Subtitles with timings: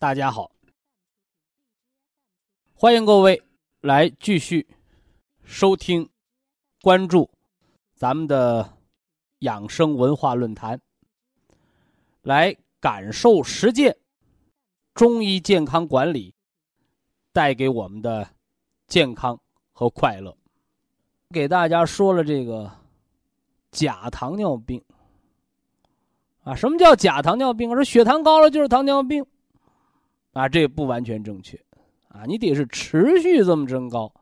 [0.00, 0.50] 大家好，
[2.72, 3.42] 欢迎各位
[3.82, 4.66] 来继续
[5.44, 6.08] 收听、
[6.80, 7.28] 关注
[7.92, 8.78] 咱们的
[9.40, 10.80] 养生文化论坛，
[12.22, 13.94] 来感受实践
[14.94, 16.34] 中医健康管理
[17.30, 18.26] 带给我们的
[18.86, 19.38] 健康
[19.70, 20.34] 和快乐。
[21.28, 22.72] 给大家说了这个
[23.70, 24.82] 假糖尿病
[26.42, 27.74] 啊，什么叫假糖尿病？
[27.74, 29.26] 说血糖高了就是糖尿病。
[30.32, 31.58] 啊，这不完全正确，
[32.08, 34.12] 啊，你得是持续这么增高，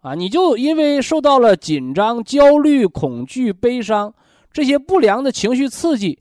[0.00, 4.14] 啊，你就因为受到了紧张、焦虑、恐惧、悲伤
[4.52, 6.20] 这些不良的情绪刺激，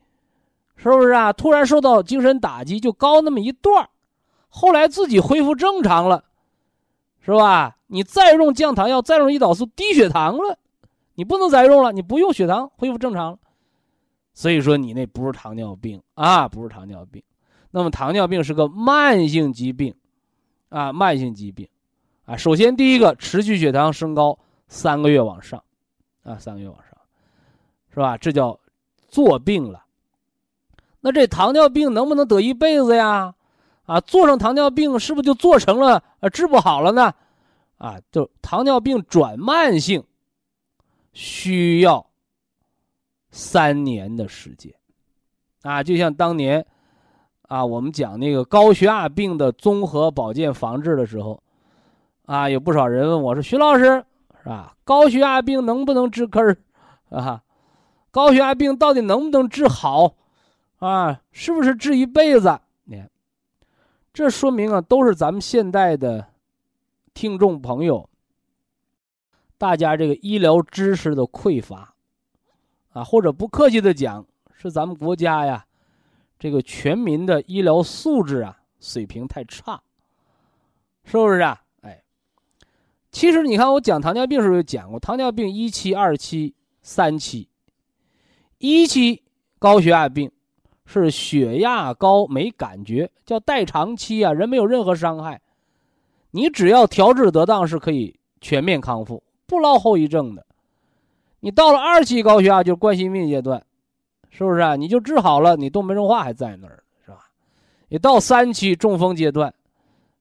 [0.76, 1.32] 是不是啊？
[1.32, 3.88] 突然受到精神打击，就高那么一段
[4.50, 6.24] 后来自己恢复正常了，
[7.22, 7.78] 是吧？
[7.88, 10.58] 你再用降糖药，再用胰岛素低血糖了，
[11.14, 13.38] 你不能再用了，你不用血糖恢复正常了，
[14.34, 17.22] 所以说你那不是糖尿病啊，不是糖尿病。
[17.70, 19.94] 那么糖尿病是个慢性疾病，
[20.70, 21.68] 啊，慢性疾病，
[22.26, 25.62] 啊，首先第一个持续血糖升高三个月往上，
[26.24, 26.98] 啊，三个月往上，
[27.94, 28.18] 是吧？
[28.18, 28.58] 这叫
[29.10, 29.86] 做病了。
[31.02, 33.36] 那这糖尿病能不能得一辈子呀？
[33.86, 37.14] 啊，做上糖尿病是不是就做成了呃治不好了呢？
[37.78, 40.04] 啊，就糖尿病转慢性
[41.12, 42.10] 需要
[43.30, 44.74] 三年的时间，
[45.62, 46.66] 啊，就像当年。
[47.48, 51.42] 啊，我们讲那个高血压病的综合保健防治的时候，
[52.26, 54.04] 啊，有不少人问我说：“徐老师，
[54.44, 54.76] 是吧？
[54.84, 56.58] 高血压病能不能治根？
[57.10, 57.42] 啊，
[58.12, 60.14] 高血压病到底能不能治好？
[60.80, 62.60] 啊，是不是治一辈子？
[62.84, 63.10] 你看，
[64.14, 66.28] 这说明啊，都是咱们现代的
[67.14, 68.10] 听众朋友，
[69.58, 71.94] 大家这个医疗知识的匮乏，
[72.92, 75.64] 啊，或者不客气的讲，是咱们国家呀。”
[76.40, 79.82] 这个全民的医疗素质啊，水平太差，
[81.04, 81.62] 是不是啊？
[81.82, 82.04] 哎，
[83.12, 87.50] 其实你看，我讲糖尿病时候就讲过，糖尿病一期、二期、三期。
[88.60, 89.24] 一期
[89.60, 90.32] 高血压病
[90.86, 95.42] 是血压高没感觉，叫代偿期啊，人没有任何伤害，
[96.32, 100.46] 你只要调治得当是可以全面康复，不落后遗症的。
[101.40, 103.64] 你到了二期高血压，就冠心病阶段。
[104.30, 104.76] 是不是啊？
[104.76, 107.20] 你就治好了，你动脉硬化还在那儿，是吧？
[107.88, 109.54] 你到三期中风阶段，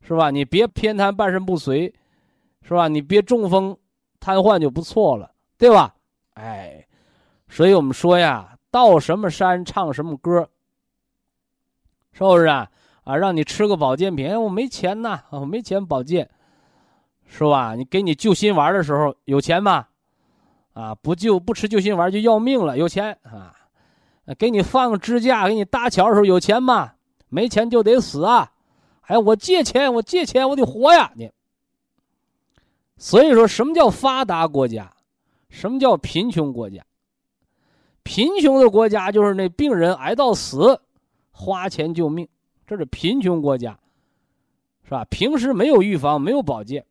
[0.00, 0.31] 是吧？
[0.31, 1.93] 你别偏瘫、半身不遂，
[2.62, 2.89] 是吧？
[2.89, 3.77] 你别中风、
[4.21, 5.95] 瘫痪就不错了，对吧？
[6.34, 6.87] 哎，
[7.49, 10.49] 所以我们说呀，到什么山唱什么歌，
[12.12, 12.71] 是不是啊？
[13.05, 16.28] 啊，让你吃个保健品，我没钱呐，我没钱保健，
[17.27, 17.75] 是吧？
[17.75, 19.87] 你给你救心丸的时候有钱吗？
[20.72, 23.56] 啊，不救不吃救心丸就要命了，有钱啊？
[24.34, 26.92] 给你放支架，给你搭桥的时候有钱吗？
[27.28, 28.53] 没钱就得死啊！
[29.03, 31.12] 哎，我借钱，我借钱，我得活呀！
[31.14, 31.31] 你。
[32.97, 34.92] 所以说什么叫发达国家？
[35.48, 36.84] 什么叫贫穷国家？
[38.03, 40.81] 贫穷的国家就是那病人挨到死，
[41.31, 42.28] 花钱救命，
[42.66, 43.78] 这是贫穷国家，
[44.84, 45.04] 是吧？
[45.10, 46.84] 平时没有预防，没有保健，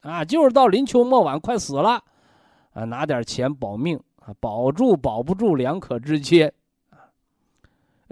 [0.00, 2.02] 啊，就是到临秋末晚快死了，
[2.72, 3.98] 啊，拿点钱保命。
[4.26, 6.50] 啊，保住保不住两可之间，
[6.90, 6.96] 啊，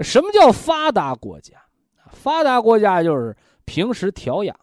[0.00, 1.56] 什么叫发达国家？
[2.10, 4.54] 发达国家就是平时调养，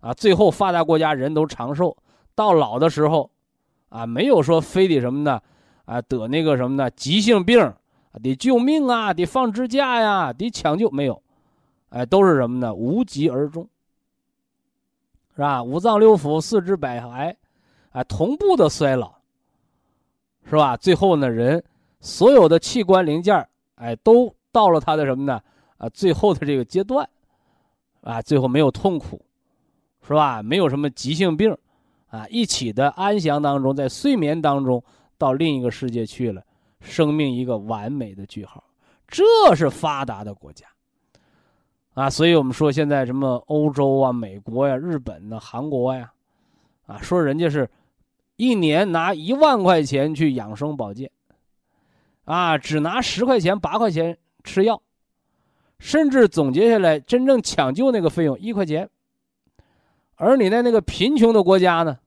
[0.00, 1.94] 啊，最后发达国家人都长寿，
[2.34, 3.30] 到老的时候，
[3.90, 5.42] 啊，没有说非得什么的，
[5.84, 7.70] 啊，得那个什么的急性病，
[8.22, 11.22] 得救命啊，得放支架呀，得抢救，没有，
[11.90, 12.72] 哎，都是什么呢？
[12.72, 13.68] 无疾而终，
[15.34, 15.62] 是吧？
[15.62, 17.36] 五脏六腑、四肢百骸，
[17.90, 19.15] 啊，同步的衰老。
[20.48, 20.76] 是吧？
[20.76, 21.62] 最后呢，人
[22.00, 25.40] 所有的器官零件哎，都到了他的什么呢？
[25.78, 27.06] 啊，最后的这个阶段，
[28.00, 29.20] 啊，最后没有痛苦，
[30.06, 30.42] 是吧？
[30.42, 31.54] 没有什么急性病，
[32.08, 34.82] 啊，一起的安详当中，在睡眠当中
[35.18, 36.42] 到另一个世界去了，
[36.80, 38.64] 生命一个完美的句号，
[39.06, 40.66] 这是发达的国家，
[41.92, 46.10] 啊，所以我们说现在什么欧洲啊、美国呀、日本呢、韩国呀，
[46.86, 47.68] 啊，说人家是，
[48.36, 51.10] 一年拿一万块钱去养生保健，
[52.24, 54.80] 啊，只拿十块钱、八块钱吃药。
[55.78, 58.88] 甚至总结下来，真正抢救那个费用一块钱。
[60.14, 61.98] 而你在那个贫穷的国家呢，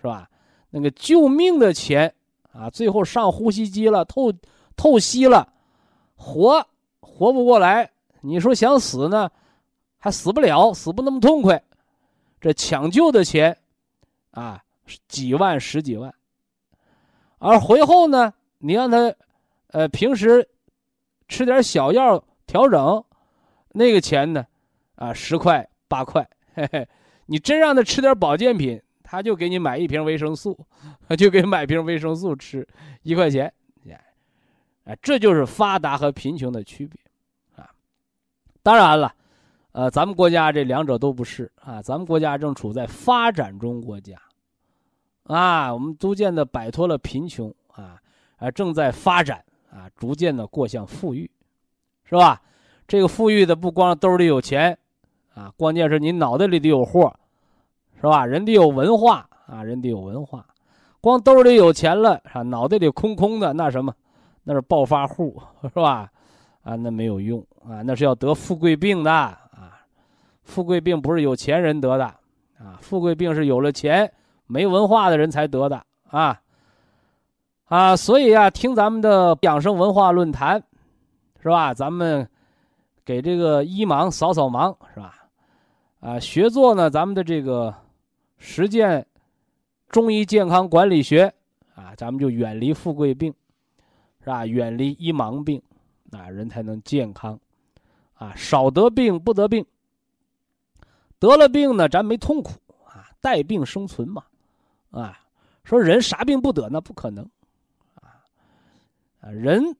[0.00, 0.30] 是吧？
[0.70, 2.14] 那个救命的钱
[2.52, 4.32] 啊，最后上呼吸机了，透
[4.76, 5.52] 透析了，
[6.14, 6.66] 活
[7.00, 7.90] 活不过来。
[8.22, 9.30] 你说想死呢，
[9.98, 11.62] 还死不了，死不那么痛快。
[12.40, 13.54] 这抢救的钱
[14.30, 14.62] 啊，
[15.08, 16.14] 几万、十几万。
[17.38, 19.14] 而回后呢，你让他
[19.68, 20.48] 呃平时
[21.28, 22.22] 吃点小药。
[22.44, 23.02] 调整，
[23.70, 24.44] 那个钱呢？
[24.96, 26.86] 啊，十块八块，嘿嘿，
[27.24, 30.58] 你真让他吃点保健品，他就给你买一瓶维生素，
[31.16, 32.68] 就给买瓶维生素吃，
[33.04, 33.50] 一块钱，
[34.84, 37.00] 哎，这就是发达和贫穷的区别，
[37.56, 37.70] 啊，
[38.62, 39.14] 当然了，
[39.70, 44.20] 呃，咱们国家这两者都不是啊，咱们国家正处在发展中国家，
[45.24, 48.00] 啊，我们逐渐的摆脱了贫穷啊，
[48.36, 51.30] 啊，正在发展啊，逐渐的过向富裕。
[52.04, 52.42] 是吧？
[52.86, 54.76] 这个富裕的不光兜里有钱，
[55.34, 57.14] 啊，关键是你脑袋里得有货，
[57.96, 58.26] 是吧？
[58.26, 60.44] 人得有文化啊，人得有文化。
[61.00, 63.94] 光兜里有钱了，啊，脑袋里空空的，那什么？
[64.44, 66.10] 那是暴发户，是吧？
[66.64, 69.38] 啊，那没有用啊，那是要得富贵病的啊。
[70.42, 72.04] 富贵病不是有钱人得的
[72.58, 74.12] 啊，富贵病是有了钱
[74.52, 76.40] 没文化的人才得的啊。
[77.64, 80.62] 啊，所以啊，听咱们的养生文化论坛。
[81.44, 81.74] 是吧？
[81.74, 82.28] 咱们
[83.04, 85.26] 给这个医盲扫扫盲，是吧？
[85.98, 87.74] 啊，学做呢，咱们的这个
[88.38, 89.04] 实践
[89.88, 91.24] 中医健康管理学
[91.74, 93.34] 啊，咱们就远离富贵病，
[94.20, 94.46] 是吧？
[94.46, 95.60] 远离医盲病，
[96.12, 97.36] 啊，人才能健康，
[98.14, 99.66] 啊，少得病不得病。
[101.18, 102.52] 得了病呢，咱没痛苦
[102.84, 104.22] 啊，带病生存嘛，
[104.92, 105.18] 啊，
[105.64, 106.68] 说人啥病不得？
[106.70, 107.28] 那不可能，
[107.94, 108.22] 啊，
[109.20, 109.76] 啊，人。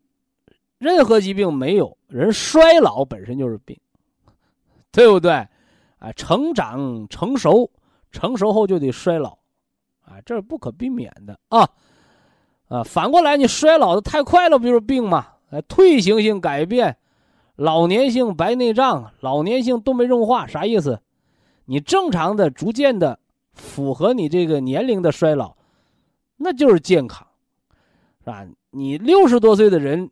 [0.79, 3.79] 任何疾病没有人衰老本身就是病，
[4.91, 5.31] 对不对？
[5.31, 7.71] 啊，成长成熟，
[8.11, 9.39] 成熟后就得衰老，
[10.01, 11.71] 啊，这是不可避免的啊，
[12.67, 15.29] 啊，反过来你衰老的太快了，不就是病吗？
[15.51, 16.97] 哎，退行性改变，
[17.55, 21.01] 老年性白内障，老年性动脉硬化，啥意思？
[21.67, 23.21] 你正常的、逐渐的
[23.53, 25.57] 符合你这个年龄的衰老，
[26.37, 27.27] 那就是健康，
[28.21, 28.47] 是吧？
[28.71, 30.11] 你六十多岁的人。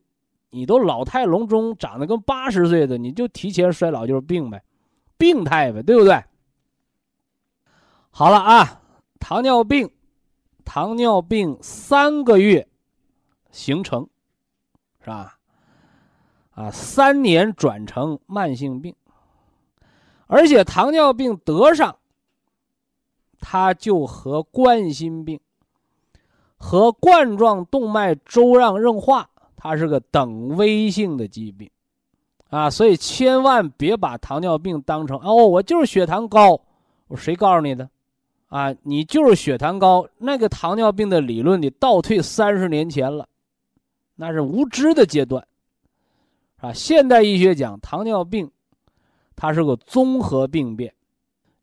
[0.53, 4.61] 你都老态龙钟，长得跟八十岁的，你就提前衰老就是病呗，
[5.17, 6.25] 病态呗，对不对？
[8.11, 8.83] 好了啊，
[9.21, 9.89] 糖尿病，
[10.65, 12.67] 糖尿病三个月
[13.53, 14.09] 形成，
[14.99, 15.39] 是吧？
[16.51, 18.93] 啊，三年转成慢性病，
[20.27, 21.97] 而且糖尿病得上，
[23.41, 25.41] 它就和冠心病、
[26.57, 29.29] 和冠状动脉粥样硬化。
[29.63, 31.69] 它是个等危性的疾病，
[32.49, 36.59] 啊，所以千万别把糖尿病当成哦，我就是血糖高，
[37.09, 37.87] 我谁告诉你的？
[38.49, 43.29] 啊，你就是血糖高，那个糖尿病的理论你倒退三十年前了，
[44.17, 45.47] 那是无知的阶段，
[46.57, 48.51] 啊，现代医学讲糖尿病，
[49.37, 50.91] 它是个综合病变，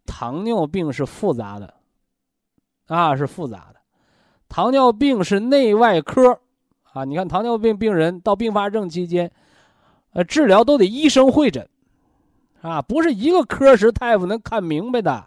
[0.08, 1.72] 糖尿病是复杂的，
[2.88, 3.76] 啊，是复杂的，
[4.50, 6.40] 糖尿病是内外科。
[6.94, 9.32] 啊，你看糖尿病病人到并发症期间，
[10.14, 11.70] 呃，治疗都得医生会诊，
[12.62, 15.24] 啊，不是一个科室大夫能看明白的，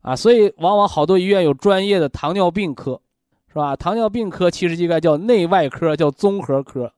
[0.00, 3.00] 啊，所以往往好多医院有专业的糖尿病科，
[3.46, 3.76] 是吧？
[3.76, 6.92] 糖尿病科其实应该叫内外科，叫综合科，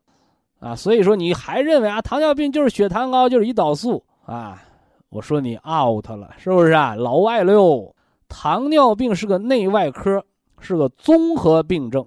[0.59, 4.63] 啊，所以说你还认为啊，糖尿病就是血糖高，就是胰岛素啊？
[5.09, 6.95] 我说你 out 了，是不是啊？
[6.95, 7.95] 老外了哟，
[8.29, 10.25] 糖尿病是个内外科，
[10.61, 12.07] 是个综合病症。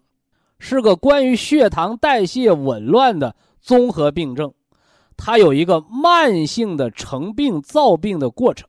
[0.62, 4.54] 是个关于血糖代谢紊乱的综合病症，
[5.16, 8.68] 它有一个慢性的成病造病的过程，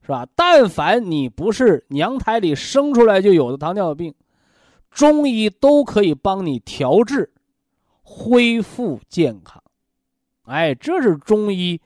[0.00, 0.26] 是吧？
[0.34, 4.14] 但凡你不是娘胎里生出来就有的糖尿病，
[4.90, 7.30] 中医都可以帮你调治，
[8.02, 9.62] 恢复健康。
[10.44, 11.78] 哎，这是中医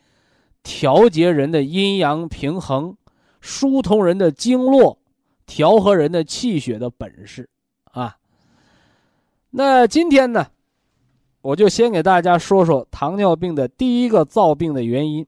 [0.63, 2.97] 调节人的阴阳平衡、
[3.41, 4.99] 疏通人的经络、
[5.47, 7.49] 调和人的气血的本事
[7.85, 8.17] 啊。
[9.51, 10.47] 那今天呢，
[11.41, 15.27] 我就先给大家说说糖尿病的第一个造病的原因。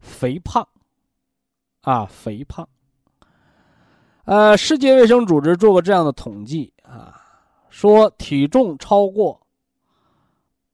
[0.00, 0.68] 肥胖，
[1.80, 2.68] 啊，肥胖。
[4.24, 7.18] 呃，世界卫生组织做过这样的统计啊，
[7.70, 9.40] 说体重超过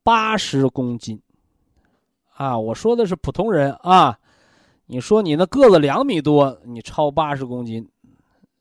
[0.02, 1.20] 八十公斤，
[2.40, 4.18] 啊，我说的是普通人啊，
[4.86, 7.86] 你说你那个子两米多，你超八十公斤，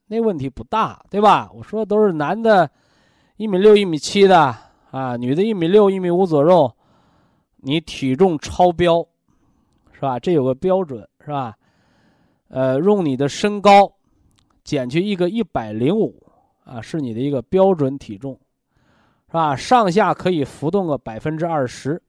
[0.08, 1.50] 那问题不大，对吧？
[1.56, 2.70] 我说的都是男的，
[3.38, 4.54] 一米六、一米七的
[4.92, 6.70] 啊，女的一米六、一米五左右，
[7.56, 9.02] 你体重超标，
[9.94, 10.20] 是吧？
[10.20, 11.56] 这有个标准，是吧？
[12.50, 13.90] 呃，用你的身高。
[14.66, 16.22] 减去一个一百零五，
[16.66, 18.38] 啊，是你的一个标准体重，
[19.28, 19.56] 是吧？
[19.56, 22.00] 上下可以浮动个百分之二十，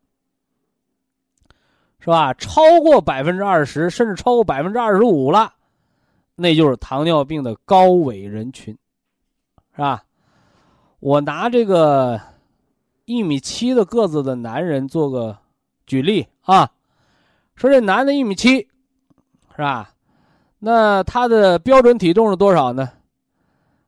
[2.00, 2.34] 是吧？
[2.34, 5.52] 超过百分之二十，甚至超过百分之二十五了，
[6.34, 8.76] 那就是糖尿病的高危人群，
[9.74, 10.02] 是吧？
[10.98, 12.20] 我拿这个
[13.06, 15.36] 一米七的个子的男人做个
[15.86, 16.70] 举例啊，
[17.54, 18.58] 说这男的一米七，
[19.56, 19.94] 是吧？
[20.58, 22.92] 那他的标准体重是多少呢？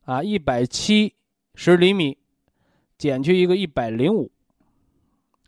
[0.07, 1.14] 啊，一百七
[1.54, 2.16] 十厘米，
[2.97, 4.32] 减去一个一百零五，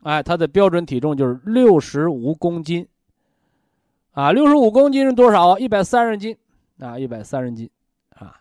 [0.04, 2.86] 哎，他的标准体重就是六十五公斤。
[4.12, 5.58] 啊，六十五公斤是多少？
[5.58, 6.36] 一百三十斤，
[6.78, 7.68] 啊，一百三十斤，
[8.10, 8.36] 啊，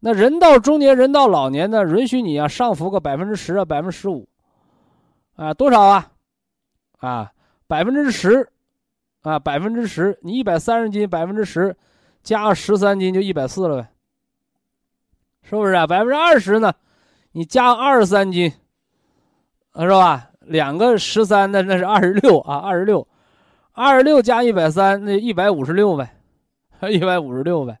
[0.00, 4.28] 那人到中年人到老年呢，允许你啊上浮个百分之十啊，百分之十五，
[5.36, 6.10] 啊，多少啊？
[6.98, 7.32] 啊，
[7.68, 8.48] 百分之十，
[9.22, 11.76] 啊，百分之十，你一百三十斤，百分之十。
[12.22, 13.88] 加十三斤就一百四了呗，
[15.44, 15.86] 是不是啊？
[15.86, 16.74] 百分之二十呢？
[17.30, 18.50] 你加二十三斤，
[19.78, 20.32] 是吧？
[20.46, 23.06] 两个十三那那是二十六啊，二十六，
[23.72, 26.16] 二十六加一百三，那一百五十六呗，
[26.90, 27.78] 一百五十六呗，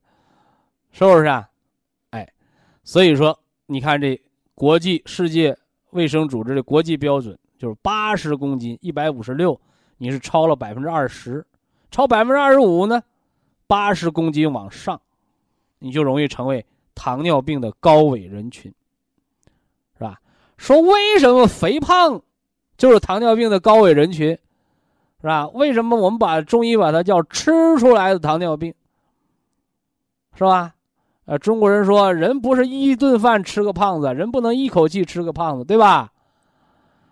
[0.92, 1.48] 是不是啊？
[2.10, 2.28] 哎，
[2.84, 4.20] 所以说你看这
[4.54, 5.56] 国际世界
[5.90, 9.58] 卫生组织的国际标准就是八十公斤，一百五十六，
[9.98, 11.46] 你是超了百分之二十，
[11.90, 13.02] 超百分之二十五呢？
[13.66, 15.00] 八十公斤往上，
[15.78, 18.72] 你就容易成为糖尿病的高危人群，
[19.98, 20.20] 是吧？
[20.56, 22.22] 说为什么肥胖
[22.76, 24.30] 就是糖尿病的高危人群，
[25.20, 25.48] 是吧？
[25.48, 28.74] 为什么我们把中医把它叫吃出来的糖尿病，
[30.34, 30.74] 是吧？
[31.24, 36.12] 呃，中国人说人不是一顿饭吃个胖子，人不能一口气吃个胖子，对吧？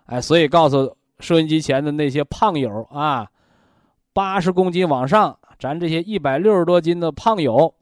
[0.05, 3.27] 哎，所以告诉收音机前的那些胖友啊，
[4.13, 5.37] 八十公斤往上。
[5.57, 7.73] 咱这些一百六十多斤的胖友，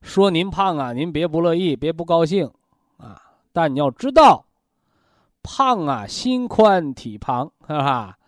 [0.00, 2.50] 说您胖啊，您别不乐意，别不高兴，
[2.96, 3.20] 啊！
[3.52, 4.46] 但你要知道，
[5.46, 8.18] 胖啊，心宽体胖， 哈哈？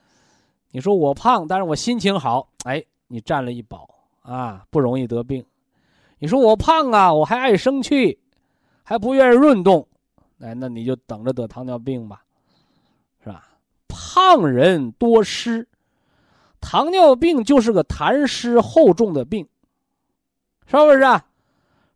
[0.71, 3.89] 你说我胖，但是我心情好，哎，你占了一宝
[4.23, 5.45] 啊，不容易得病。
[6.21, 8.17] 你说我胖啊，我还爱生气，
[8.85, 9.89] 还不愿意运动，
[10.39, 12.23] 哎，那你就等着得糖尿病吧，
[13.25, 13.49] 是吧？
[13.89, 15.67] 胖人多湿。
[16.61, 19.49] 糖尿病就是个痰湿厚重的病，
[20.67, 21.25] 是不是啊？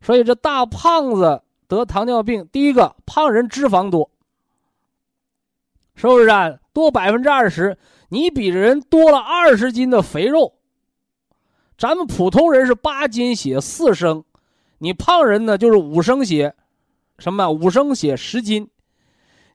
[0.00, 4.10] 所以这大胖子得糖尿病，第一个胖人脂肪多，
[5.94, 6.58] 是不是啊？
[6.72, 7.76] 多百分之二十，
[8.08, 10.54] 你比人多了二十斤的肥肉。
[11.76, 14.25] 咱们普通人是八斤血四升，
[14.78, 16.54] 你胖人呢就是五升血，
[17.18, 18.68] 什么五升血十斤，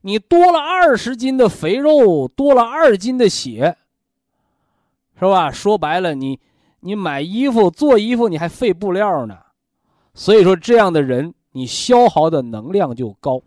[0.02, 3.76] 你多了二十斤的肥肉，多了二斤的血。
[5.20, 5.50] 是吧？
[5.50, 6.38] 说白了，你
[6.78, 9.36] 你买衣服做衣服，你还费布料呢，
[10.14, 13.42] 所以说这样的人，你消耗的能量就高，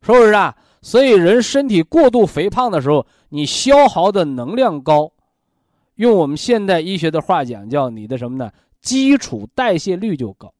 [0.00, 0.56] 是不是啊？
[0.84, 5.12] 所以人身体过度肥胖的时候，你消耗的能量高，
[5.94, 8.52] 用我们现代医学的话讲，叫你的什么呢？
[8.82, 10.52] 基础代谢率就高。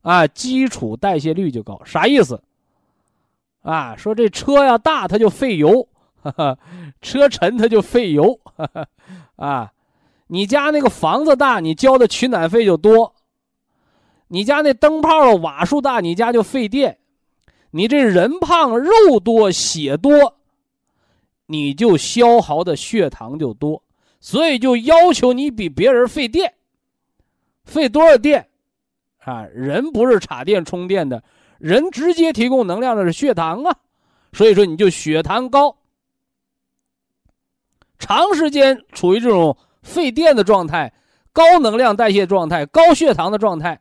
[0.00, 2.42] 啊，基础代谢率就高，啥意思？
[3.60, 5.86] 啊，说这车呀大，它就费油。
[6.22, 6.58] 哈哈，
[7.02, 8.88] 车沉它就费油，哈哈，
[9.36, 9.72] 啊，
[10.28, 13.12] 你家那个房子大，你交的取暖费就多；
[14.28, 16.94] 你家那灯泡瓦数大，你家就费电；
[17.72, 20.36] 你这人胖肉多血多，
[21.46, 23.82] 你就消耗的血糖就多，
[24.20, 26.54] 所以就要求你比别人费电，
[27.64, 28.46] 费多少电？
[29.24, 31.22] 啊，人不是插电充电的，
[31.58, 33.74] 人直接提供能量的是血糖啊，
[34.32, 35.74] 所以说你就血糖高。
[37.98, 40.92] 长时间处于这种费电的状态、
[41.32, 43.80] 高能量代谢状态、高血糖的状态，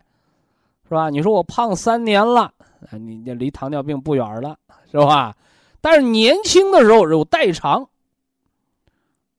[0.87, 1.09] 是吧？
[1.09, 2.53] 你说我胖三年了，
[2.89, 4.57] 啊你你离糖尿病不远了，
[4.89, 5.35] 是吧？
[5.79, 7.89] 但是年轻的时候有代偿，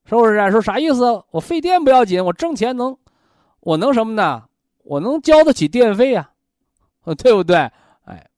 [0.04, 0.50] 是不是啊？
[0.50, 1.24] 说啥意思？
[1.30, 2.96] 我费电不要紧，我挣钱能，
[3.60, 4.44] 我能什么呢？
[4.84, 6.32] 我能交得起电费啊，
[7.18, 7.56] 对不对？
[8.04, 8.28] 哎，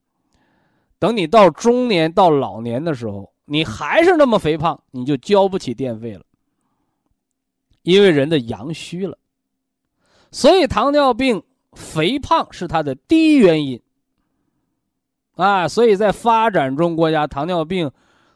[0.98, 6.24] 等你到中年到老年的时候，你还是那么肥胖，你就交不起电费了。
[7.82, 9.18] 因为人的阳虚了，
[10.30, 11.42] 所以糖尿病
[11.72, 13.80] 肥胖是它的第一原因。
[15.36, 17.90] 啊，所以在发展中国家，糖尿病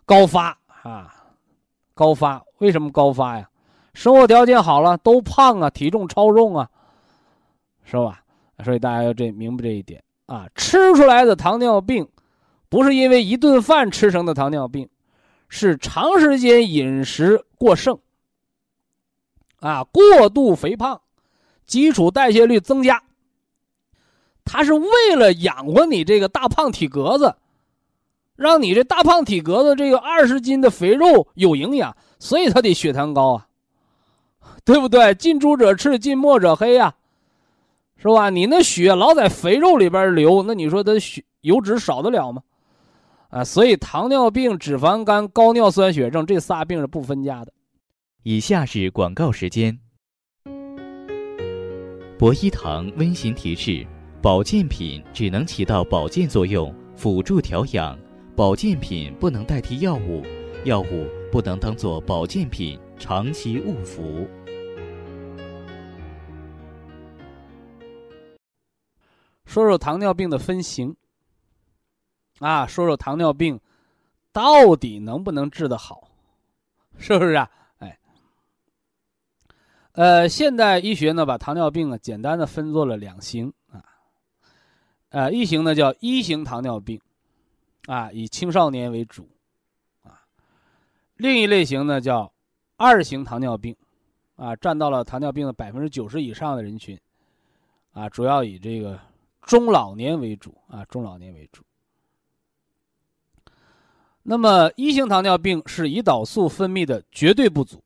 [0.05, 1.15] 高发啊，
[1.95, 2.43] 高发。
[2.59, 3.49] 为什么高发呀？
[3.95, 6.69] 生活条件好了，都胖啊，体重超重啊，
[7.85, 8.23] 是吧？
[8.65, 10.47] 所以大家要这明白这一点啊。
[10.57, 12.09] 吃出来的糖尿病，
[12.69, 14.89] 不是因为一顿饭吃成的糖尿病，
[15.49, 17.97] 是长时间饮食过剩，
[19.61, 21.01] 啊，过度肥胖，
[21.65, 23.01] 基础代谢率增加。
[24.51, 27.37] 他是为了养活你这个大胖体格子，
[28.35, 33.47] 让你这大胖体格子这个二十斤的肥肉有营养，所以他得血糖高啊，
[34.65, 35.15] 对不对？
[35.17, 36.95] 近朱者赤，近墨者黑呀，
[37.99, 38.31] 是吧？
[38.31, 42.43] 你那血老在肥肉里边流，那你说他血油脂少得了吗？
[43.29, 47.53] 啊，所以糖尿病、脂肪肝、高尿酸血症这仨病是不分家的。
[48.23, 49.79] 以下是广告时间。
[52.19, 53.87] 博一堂温馨提示。
[54.21, 57.97] 保健品只能起到保健作用，辅助调养。
[58.35, 60.25] 保健品不能代替药物，
[60.65, 64.29] 药物不能当做保健品长期误服。
[69.45, 70.95] 说说糖尿病的分型。
[72.41, 73.59] 啊，说说糖尿病
[74.33, 76.09] 到底能不能治得好，
[76.97, 77.49] 是不是啊？
[77.79, 77.99] 哎，
[79.93, 83.53] 呃，现代医学呢，把糖尿病啊简单的分作了两型。
[85.11, 87.01] 呃，一型呢叫一型糖尿病，
[87.87, 89.27] 啊，以青少年为主，
[90.03, 90.21] 啊，
[91.17, 92.31] 另一类型呢叫
[92.77, 93.75] 二型糖尿病，
[94.37, 97.01] 啊，占到了糖尿病的百分之九十以上的人群，
[97.93, 99.01] 啊，主要以这个
[99.41, 101.63] 中老年为主，啊，中老年为主。
[104.23, 107.83] 那么一型糖尿病是胰岛素分泌的绝对不足，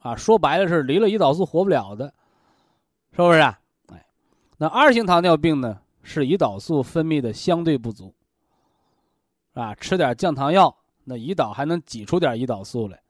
[0.00, 2.12] 啊，说白了是离了胰岛素活不了的，
[3.12, 3.54] 是不是？
[4.60, 8.12] 那二型糖尿病呢，是胰岛素分泌的相对不足，
[9.54, 13.00] 啊，吃点降糖药，那胰岛还能挤出点胰岛素来，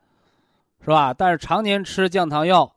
[0.80, 1.14] 是吧？
[1.14, 2.70] 但是常年吃降糖药，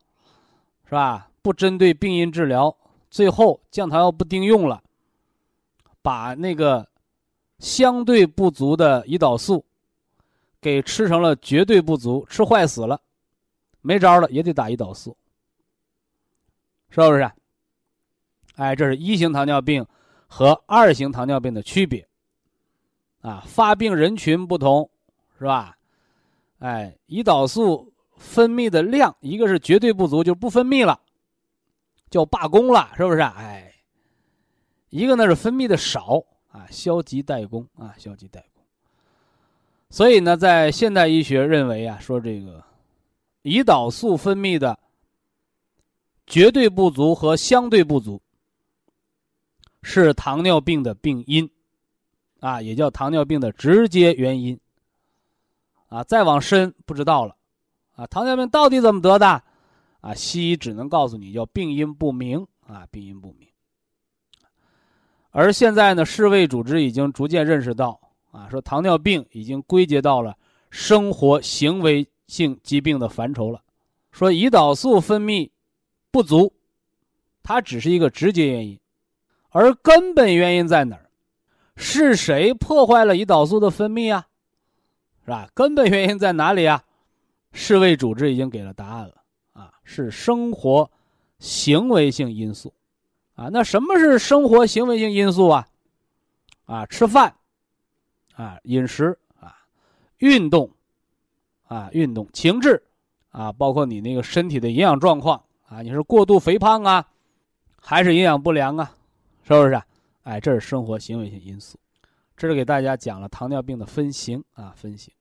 [0.86, 1.28] 是吧？
[1.42, 2.74] 不针对病因治疗，
[3.10, 4.82] 最后降糖药不顶用了，
[6.00, 6.88] 把那个
[7.58, 9.64] 相对不足的胰岛素
[10.62, 12.98] 给吃成了绝对不足，吃坏死了，
[13.82, 15.14] 没招了也得打胰岛素，
[16.88, 17.30] 是不是？
[18.56, 19.84] 哎，这是一型糖尿病
[20.26, 22.06] 和二型糖尿病的区别，
[23.20, 24.88] 啊，发病人群不同，
[25.38, 25.76] 是吧？
[26.58, 31.00] 哎，胰岛素分泌的量，一个是绝对不足，就不分泌了，
[32.10, 33.20] 叫罢工了，是不是？
[33.20, 33.72] 哎，
[34.90, 38.62] 一个呢是分泌的少，啊，消极怠工，啊，消极怠工。
[39.90, 42.62] 所以呢，在现代医学认为啊，说这个
[43.42, 44.78] 胰岛素分泌的
[46.26, 48.22] 绝对不足和相对不足。
[49.82, 51.48] 是糖尿病的病因，
[52.40, 54.58] 啊，也叫糖尿病的直接原因，
[55.88, 57.36] 啊，再往深不知道了，
[57.96, 59.42] 啊，糖尿病到底怎么得的？
[60.00, 63.48] 啊，西医只能告诉你叫病因不明，啊，病因不明。
[65.30, 68.00] 而现在呢，世卫组织已经逐渐认识到，
[68.32, 70.36] 啊，说糖尿病已经归结到了
[70.70, 73.62] 生活行为性疾病的范畴了，
[74.10, 75.48] 说胰岛素分泌
[76.10, 76.52] 不足，
[77.42, 78.78] 它只是一个直接原因。
[79.52, 81.06] 而根本原因在哪儿？
[81.76, 84.26] 是谁破坏了胰岛素的分泌啊？
[85.24, 85.48] 是吧？
[85.54, 86.82] 根本原因在哪里啊？
[87.52, 89.14] 世卫组织已经给了答案了
[89.52, 90.90] 啊，是生活
[91.38, 92.72] 行为性因素
[93.34, 93.48] 啊。
[93.52, 95.66] 那什么是生活行为性因素啊？
[96.66, 97.34] 啊，吃饭
[98.34, 99.54] 啊，饮食啊，
[100.18, 100.70] 运动
[101.68, 102.82] 啊，运动，情志
[103.30, 107.06] 啊，包括你那个身体的营养状况啊，你是过度肥胖啊，
[107.80, 108.94] 还是营养不良啊？
[109.60, 109.82] 是不是？
[110.22, 111.76] 哎，这是生活行为性因素，
[112.36, 115.12] 这是给大家讲了糖尿病的分型啊，分型。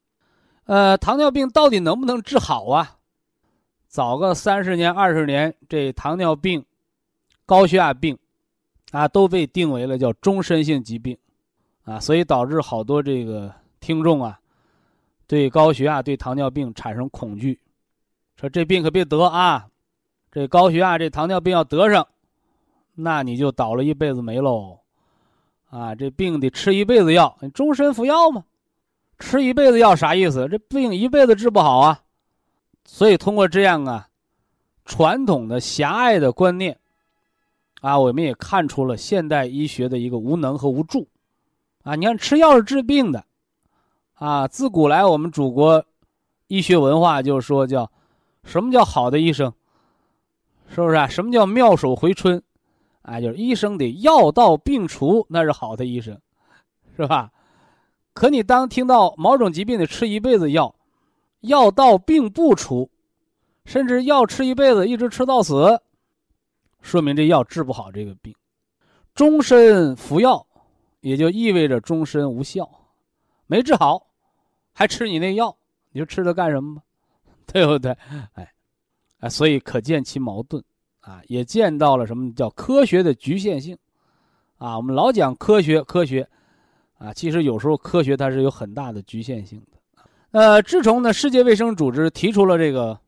[0.65, 2.97] 呃，糖尿病到底能不能治好啊？
[3.87, 6.63] 早个三十年、二十年，这糖尿病、
[7.47, 8.17] 高血压病
[8.91, 11.17] 啊，都被定为了叫终身性疾病
[11.83, 14.39] 啊，所以导致好多这个听众啊，
[15.25, 17.59] 对高血压、对糖尿病产生恐惧，
[18.35, 19.67] 说这病可别得啊，
[20.31, 22.07] 这高血压、这糖尿病要得上。
[23.01, 24.79] 那你就倒了一辈子霉喽，
[25.69, 28.43] 啊，这病得吃一辈子药，你终身服药吗？
[29.17, 30.47] 吃一辈子药啥意思？
[30.47, 32.01] 这病一辈子治不好啊。
[32.85, 34.07] 所以通过这样啊，
[34.85, 36.77] 传统的狭隘的观念，
[37.81, 41.07] 啊，我们也看出了现代医学的一个无能和无助，
[41.83, 43.23] 啊，你看吃药是治病的，
[44.15, 45.83] 啊，自古来我们祖国
[46.47, 47.89] 医学文化就说叫
[48.43, 49.51] 什么叫好的医生？
[50.67, 51.07] 是不是啊？
[51.07, 52.41] 什么叫妙手回春？
[53.03, 56.19] 哎，就是医生得药到病除，那是好的医生，
[56.95, 57.31] 是吧？
[58.13, 60.75] 可你当听到某种疾病得吃一辈子药，
[61.41, 62.91] 药到病不除，
[63.65, 65.81] 甚至药吃一辈子一直吃到死，
[66.81, 68.35] 说明这药治不好这个病。
[69.15, 70.45] 终身服药，
[70.99, 72.69] 也就意味着终身无效，
[73.47, 74.07] 没治好，
[74.73, 75.57] 还吃你那药，
[75.91, 76.83] 你说吃它干什么吧？
[77.47, 77.91] 对不对？
[78.33, 78.53] 哎，
[79.19, 80.63] 哎，所以可见其矛盾。
[81.01, 83.75] 啊，也见到了什么叫科学的局限性，
[84.57, 86.27] 啊，我们老讲科学，科学，
[86.99, 90.03] 啊，其实有时候科学它是有很大的局限性的。
[90.29, 92.99] 呃，自从呢世界卫生组织提出了这个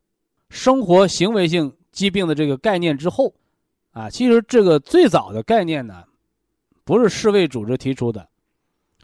[0.50, 3.32] 生活行为性疾病的这个概念之后，
[3.92, 6.04] 啊，其实这个最早的概念呢，
[6.84, 8.28] 不是世卫组织提出的，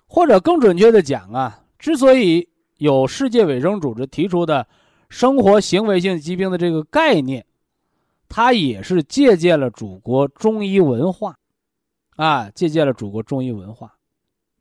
[0.07, 4.67] 或者更准确的讲啊，之所以有世界卫生组织提出的
[5.09, 7.45] 生活行为性疾病的这个概念。
[8.29, 11.37] 他也是借鉴了祖国中医文化，
[12.15, 13.91] 啊，借鉴了祖国中医文化，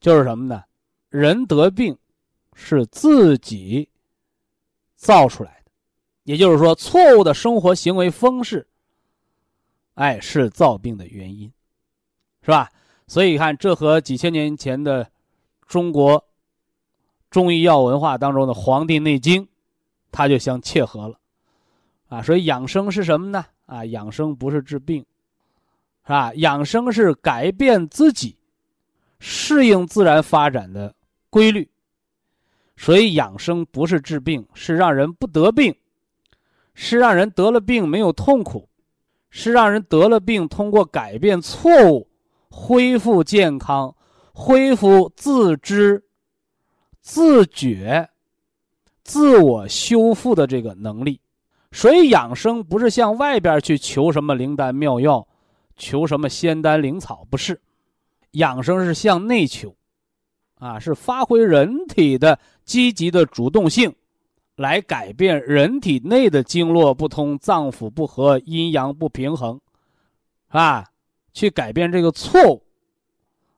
[0.01, 0.65] 就是什么呢？
[1.11, 1.97] 人得病
[2.55, 3.89] 是自己
[4.97, 5.71] 造出来的，
[6.25, 8.67] 也就是说，错误的生活行为方式，
[9.95, 11.53] 哎，是造病的原因，
[12.43, 12.71] 是吧？
[13.07, 15.11] 所以看，这和几千年前的
[15.67, 16.27] 中国
[17.31, 19.45] 中医药文化当中的《黄帝内经》，
[20.11, 21.19] 它就相切合了，
[22.09, 23.45] 啊，所以养生是什么呢？
[23.69, 25.05] 啊，养生不是治病，
[26.03, 26.33] 是吧？
[26.37, 28.35] 养生是改变自己，
[29.21, 30.95] 适应自然发展的
[31.29, 31.69] 规律。
[32.79, 35.75] 所以养生不是治病，是让人不得病，
[36.73, 38.67] 是让人得了病没有痛苦，
[39.29, 42.09] 是让人得了病通过改变错误，
[42.49, 43.95] 恢复健康，
[44.33, 46.03] 恢复自知、
[47.03, 48.09] 自觉、
[49.05, 51.21] 自我修复的这个能力。
[51.71, 55.29] 所以养生不是向外边去求什么灵丹妙药，
[55.77, 57.61] 求什么仙丹灵草，不是。
[58.33, 59.75] 养生是向内求，
[60.59, 63.95] 啊，是发挥人体的积极的主动性，
[64.57, 69.61] 来改变人体内的经络不通、脏腑不和、阴阳不平衡，
[70.49, 70.85] 啊，
[71.33, 72.63] 去改变这个错误，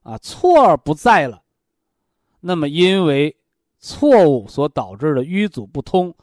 [0.02, 1.42] 啊，错儿不在了，
[2.40, 3.36] 那么因为
[3.78, 6.14] 错误所导致的瘀阻不通。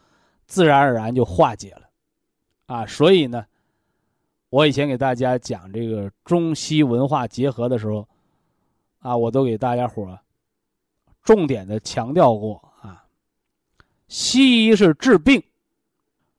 [0.48, 1.90] 自然而然就化解了，
[2.68, 3.46] 啊，所以呢，
[4.50, 8.08] 我以前给大家讲这个中西文化结合的时候，
[9.00, 10.18] 啊，我都给大家伙
[11.22, 13.04] 重点的强调过啊，
[14.08, 15.44] 西医是治病，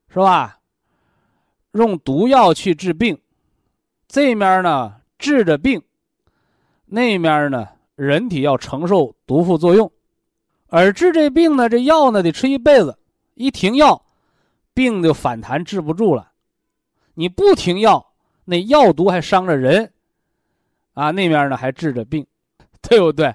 [0.08, 0.58] 是吧？
[1.72, 3.20] 用毒药去治病，
[4.08, 5.82] 这面呢治着病，
[6.86, 9.92] 那面呢人体要承受毒副作用，
[10.68, 12.98] 而治这病呢，这药呢得吃一辈子。
[13.38, 14.04] 一停药，
[14.74, 16.32] 病就反弹治不住了。
[17.14, 18.04] 你不停药，
[18.44, 19.92] 那药毒还伤着人，
[20.94, 22.26] 啊，那面呢还治着病，
[22.82, 23.34] 对不对？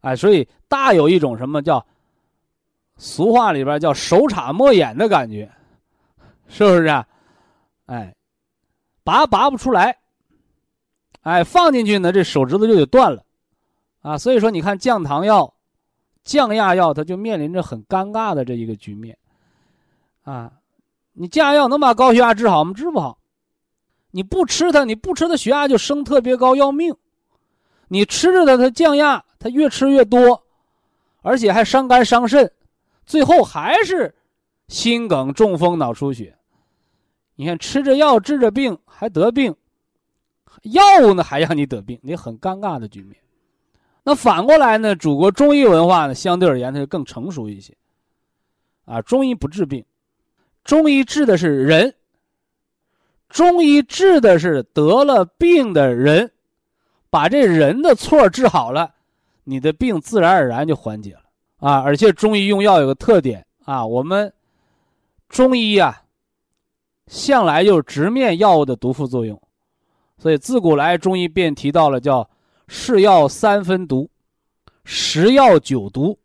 [0.00, 1.84] 哎，所以大有一种什么叫
[2.96, 5.50] 俗话里边叫手插摸眼的感觉，
[6.48, 7.06] 是不是啊？
[7.86, 8.14] 哎，
[9.02, 9.98] 拔拔不出来，
[11.22, 13.24] 哎，放进去呢，这手指头就得断了，
[14.00, 15.52] 啊，所以说你看降糖药、
[16.24, 19.16] 降压药，它就面临着很尴尬的这一个局面。
[20.22, 20.52] 啊，
[21.12, 22.72] 你降压药能把高血压治好吗？
[22.74, 23.18] 治不好。
[24.12, 26.94] 你不吃它，你不吃它，血压就升特别高，要命。
[27.88, 30.42] 你吃着它，它降压，它越吃越多，
[31.22, 32.52] 而且还伤肝伤肾，
[33.06, 34.14] 最后还是
[34.68, 36.36] 心梗、中风、脑出血。
[37.36, 39.54] 你看，吃着药治着病还得病，
[40.62, 43.16] 药物呢还让你得病，你很尴尬的局面。
[44.02, 44.96] 那反过来呢？
[44.96, 47.76] 祖国中医文化呢，相对而言它就更成熟一些。
[48.86, 49.84] 啊，中医不治病。
[50.64, 51.94] 中医治的是人，
[53.28, 56.30] 中医治的是得了病的人，
[57.08, 58.94] 把这人的错治好了，
[59.44, 61.22] 你的病自然而然就缓解了
[61.58, 61.80] 啊！
[61.80, 64.32] 而且中医用药有个特点啊，我们
[65.28, 66.02] 中医啊，
[67.06, 69.40] 向来就直面药物的毒副作用，
[70.18, 72.28] 所以自古来中医便提到了叫
[72.68, 74.08] “是药三分毒，
[74.84, 76.18] 十药九毒”，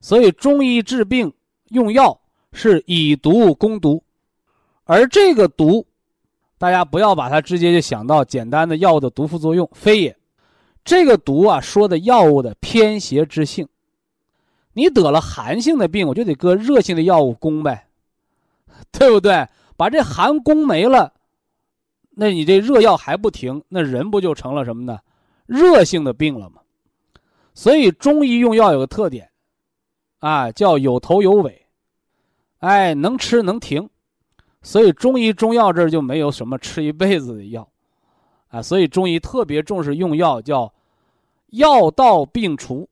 [0.00, 1.32] 所以中医治病
[1.70, 2.21] 用药。
[2.52, 4.02] 是以毒攻毒，
[4.84, 5.86] 而这个毒，
[6.58, 10.16] 大家不要把它直接就想到简单的药物的毒副作用，非也。
[10.84, 13.68] 这个毒啊，说的药物的偏邪之性。
[14.74, 17.88] 你得了寒性的病，我就得搁热性的药物攻呗，
[18.90, 19.46] 对不对？
[19.76, 21.12] 把这寒攻没了，
[22.10, 24.98] 那你这热药还不停，那人不就成了什么呢？
[25.46, 26.60] 热性的病了吗？
[27.54, 29.30] 所以中医用药有个特点，
[30.20, 31.61] 啊，叫有头有尾。
[32.62, 33.90] 哎，能吃能停，
[34.62, 37.68] 所以中医中药这儿就没有什么吃一辈子的药，
[38.50, 40.72] 啊，所以中医特别重视用药，叫
[41.48, 42.88] 药到病除，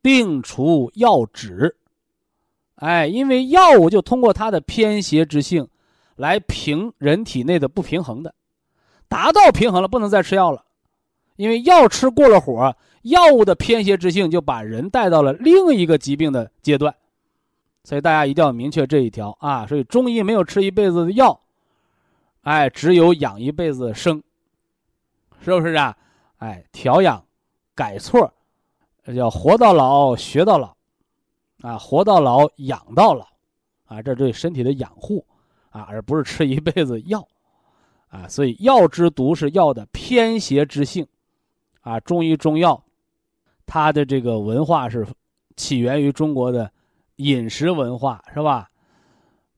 [0.00, 1.76] 病除药止。
[2.76, 5.66] 哎，因为药物就通过它的偏邪之性，
[6.14, 8.32] 来平人体内的不平衡的，
[9.08, 10.64] 达到平衡了，不能再吃药了，
[11.34, 16.94] 因为药吃过了火，药物的偏邪之性就把人带到了另一个疾病的阶段。
[17.86, 19.64] 所以大家一定要明确这一条啊！
[19.64, 21.40] 所以中医没有吃一辈子的药，
[22.42, 24.20] 哎，只有养一辈子的生，
[25.40, 25.96] 是不是啊？
[26.38, 27.24] 哎，调养、
[27.76, 28.28] 改错，
[29.14, 30.76] 叫活到老学到老，
[31.62, 33.24] 啊，活到老养到老，
[33.84, 35.24] 啊，这对身体的养护，
[35.70, 37.24] 啊，而不是吃一辈子药，
[38.08, 41.06] 啊，所以药之毒是药的偏邪之性，
[41.82, 42.82] 啊，中医中药，
[43.64, 45.06] 它的这个文化是
[45.54, 46.68] 起源于中国的。
[47.16, 48.70] 饮食文化是吧？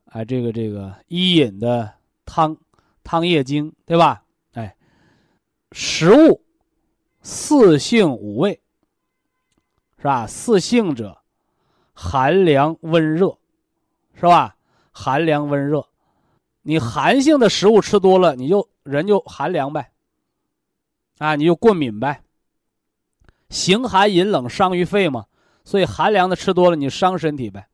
[0.07, 1.93] 啊，这个这个伊尹的
[2.25, 2.57] 汤
[3.05, 4.25] 汤液经对吧？
[4.53, 4.77] 哎，
[5.73, 6.43] 食物
[7.23, 8.61] 四性五味
[9.99, 10.27] 是吧？
[10.27, 11.19] 四性者，
[11.93, 13.39] 寒凉温热
[14.15, 14.57] 是吧？
[14.91, 15.87] 寒凉温热，
[16.63, 19.93] 你寒性的食物吃多了，你就人就寒凉呗，
[21.19, 22.23] 啊，你就过敏呗。
[23.49, 25.27] 形寒饮冷伤于肺嘛。
[25.69, 27.67] 所以寒凉的吃多了，你伤身体呗，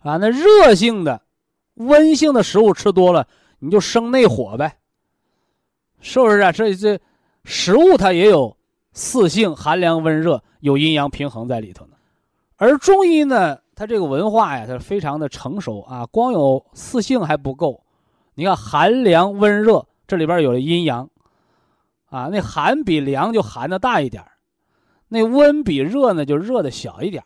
[0.00, 1.22] 啊，那热性的、
[1.76, 3.26] 温性的食物吃多了，
[3.58, 4.76] 你就生内火呗，
[5.98, 6.52] 是不是啊？
[6.52, 7.00] 这这
[7.42, 8.54] 食物它也有
[8.92, 11.96] 四性，寒凉、温热，有阴阳平衡在里头呢。
[12.56, 17.82] 而中医呢，它这个文化呀，它非常的成熟啊，光有四性还不够，
[18.34, 21.08] 你看寒凉、温热，这里边有了阴阳，
[22.10, 24.22] 啊，那寒比凉就寒的大一点
[25.08, 27.22] 那温比热呢，就热的小一点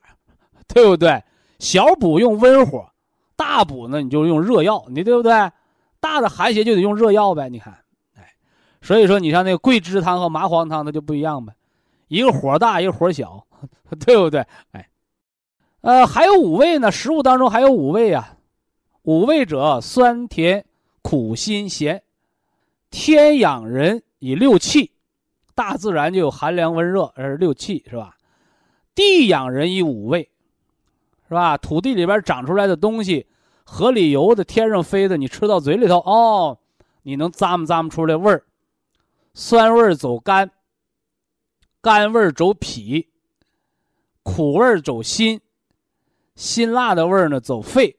[0.68, 1.22] 对不对？
[1.58, 2.90] 小补用温火，
[3.36, 5.32] 大补呢你就用热药，你对不对？
[5.98, 7.48] 大的寒邪就得用热药呗。
[7.48, 7.76] 你看，
[8.16, 8.32] 哎，
[8.80, 11.52] 所以说你像那个桂枝汤和麻黄汤，它就不一样呗，
[12.08, 13.46] 一个火大，一个火小，
[14.06, 14.46] 对不对？
[14.72, 14.88] 哎，
[15.82, 18.36] 呃，还有五味呢，食物当中还有五味啊，
[19.02, 20.64] 五味者酸甜
[21.02, 22.02] 苦辛咸，
[22.90, 24.92] 天养人以六气。
[25.54, 28.16] 大自然就有寒凉温热，这是六气是吧？
[28.94, 30.30] 地养人以五味，
[31.28, 31.56] 是吧？
[31.56, 33.26] 土地里边长出来的东西，
[33.64, 36.58] 河里游的，天上飞的，你吃到嘴里头，哦，
[37.02, 38.44] 你能咂摸咂摸出来味儿，
[39.32, 40.50] 酸味走肝，
[41.80, 43.08] 甘味走脾，
[44.22, 45.40] 苦味走心，
[46.34, 47.96] 辛辣的味儿呢走肺，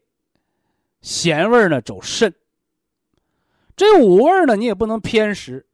[1.01, 2.33] 咸味呢走肾。
[3.75, 5.65] 这五味呢，你也不能偏食。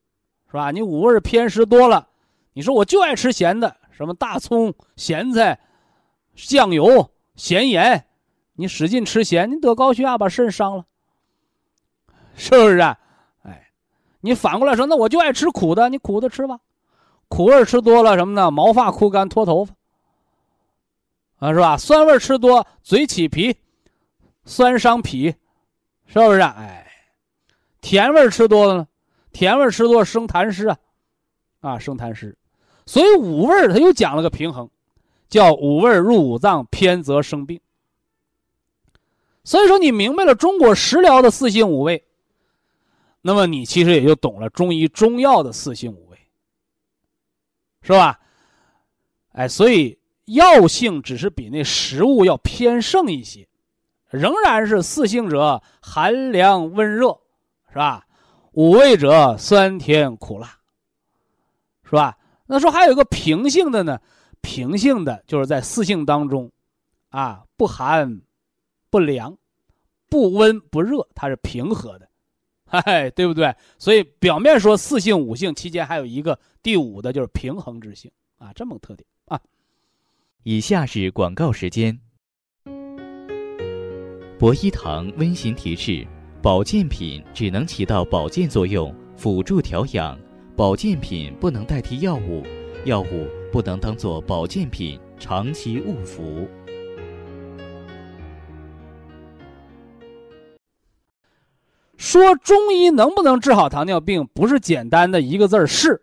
[0.47, 0.71] 是吧？
[0.71, 2.07] 你五味偏食多了，
[2.53, 5.59] 你说我就爱吃咸的，什么大葱、咸菜、
[6.35, 8.05] 酱油、咸盐，
[8.53, 10.85] 你使劲吃咸，你得高血压，把肾伤了，
[12.35, 12.97] 是不是啊？
[13.43, 13.69] 哎，
[14.21, 16.59] 你反过来说，那我就爱吃苦的，你苦的吃吧，
[17.27, 18.49] 苦味吃多了什么呢？
[18.49, 19.73] 毛发枯干、脱头发，
[21.39, 21.77] 啊，是吧？
[21.77, 23.57] 酸味吃多，嘴起皮，
[24.45, 25.35] 酸伤脾，
[26.05, 26.39] 是不是？
[26.39, 26.89] 哎，
[27.81, 28.87] 甜味吃多了呢？
[29.37, 30.79] 甜味吃多生痰湿啊，
[31.59, 32.35] 啊生痰湿，
[32.87, 34.67] 所以五味它又讲了个平衡，
[35.29, 37.61] 叫五味入五脏偏则生病。
[39.43, 42.03] 所以说你明白了中国食疗的四性五味，
[43.21, 46.17] 那么你其实也就懂了中医中药的四性五味，
[47.83, 48.19] 是吧？
[49.33, 53.47] 哎，所以药性只是比那食物要偏盛一些，
[54.09, 57.19] 仍然是四性者寒凉温热，
[57.69, 58.06] 是吧？
[58.57, 60.57] 五味者酸甜苦辣，
[61.83, 62.17] 是吧？
[62.47, 64.01] 那说还有个平性的呢，
[64.41, 66.51] 平性的就是在四性当中，
[67.09, 68.19] 啊，不寒
[68.89, 69.37] 不凉，
[70.09, 72.09] 不温不热，它是平和的，
[72.65, 73.55] 嗨，对不对？
[73.77, 79.39] 所以表面说四性五性期间还有一个第五的，就是平衡之性啊，这么个特点啊。
[80.41, 81.95] 以下是广告时间。
[84.39, 86.07] 博一堂温馨提示。
[86.39, 90.17] 保健品只能起到保健作用，辅助调养。
[90.55, 92.43] 保健品不能代替药物，
[92.85, 96.47] 药物不能当做保健品长期误服。
[101.97, 105.99] 说中医能不能治好糖尿病，不是简单的一个字儿是，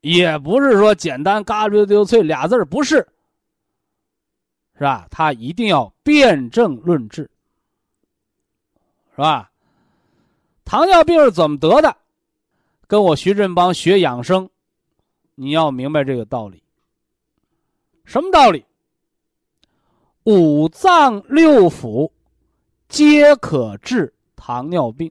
[0.00, 2.96] 也不是说简单嘎溜溜脆俩字儿不是，
[4.74, 5.06] 是吧？
[5.08, 7.30] 他一定要辨证论治。
[9.16, 9.50] 是吧？
[10.64, 11.96] 糖尿病是怎么得的？
[12.86, 14.48] 跟我徐振邦学养生，
[15.34, 16.62] 你要明白这个道理。
[18.04, 18.64] 什么道理？
[20.24, 22.10] 五脏六腑
[22.88, 25.10] 皆可治糖尿病。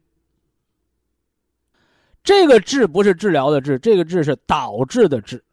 [2.24, 5.44] 这个“治”不是治疗的“治”，这个“治”是导致的“治”。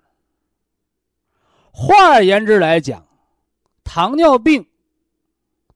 [1.72, 3.06] 换而言之来讲，
[3.82, 4.66] 糖尿病，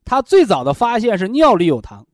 [0.05, 2.07] 它最早的发现是尿里有糖。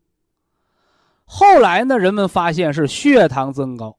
[1.35, 3.97] 后来呢，人们发现是血糖增高，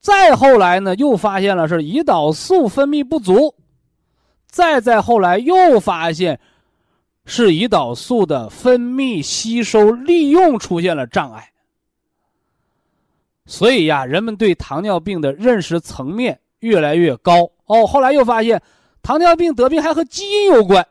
[0.00, 3.54] 再后来呢，又发现了是胰岛素分泌不足，
[4.48, 6.40] 再再后来又发现
[7.26, 11.50] 是胰岛素的分泌、吸收、利用出现了障碍。
[13.44, 17.86] 所以呀，人们对糖尿病的认识层面越来越高哦。
[17.86, 18.62] 后来又发现，
[19.02, 20.88] 糖尿病得病还和基因有关。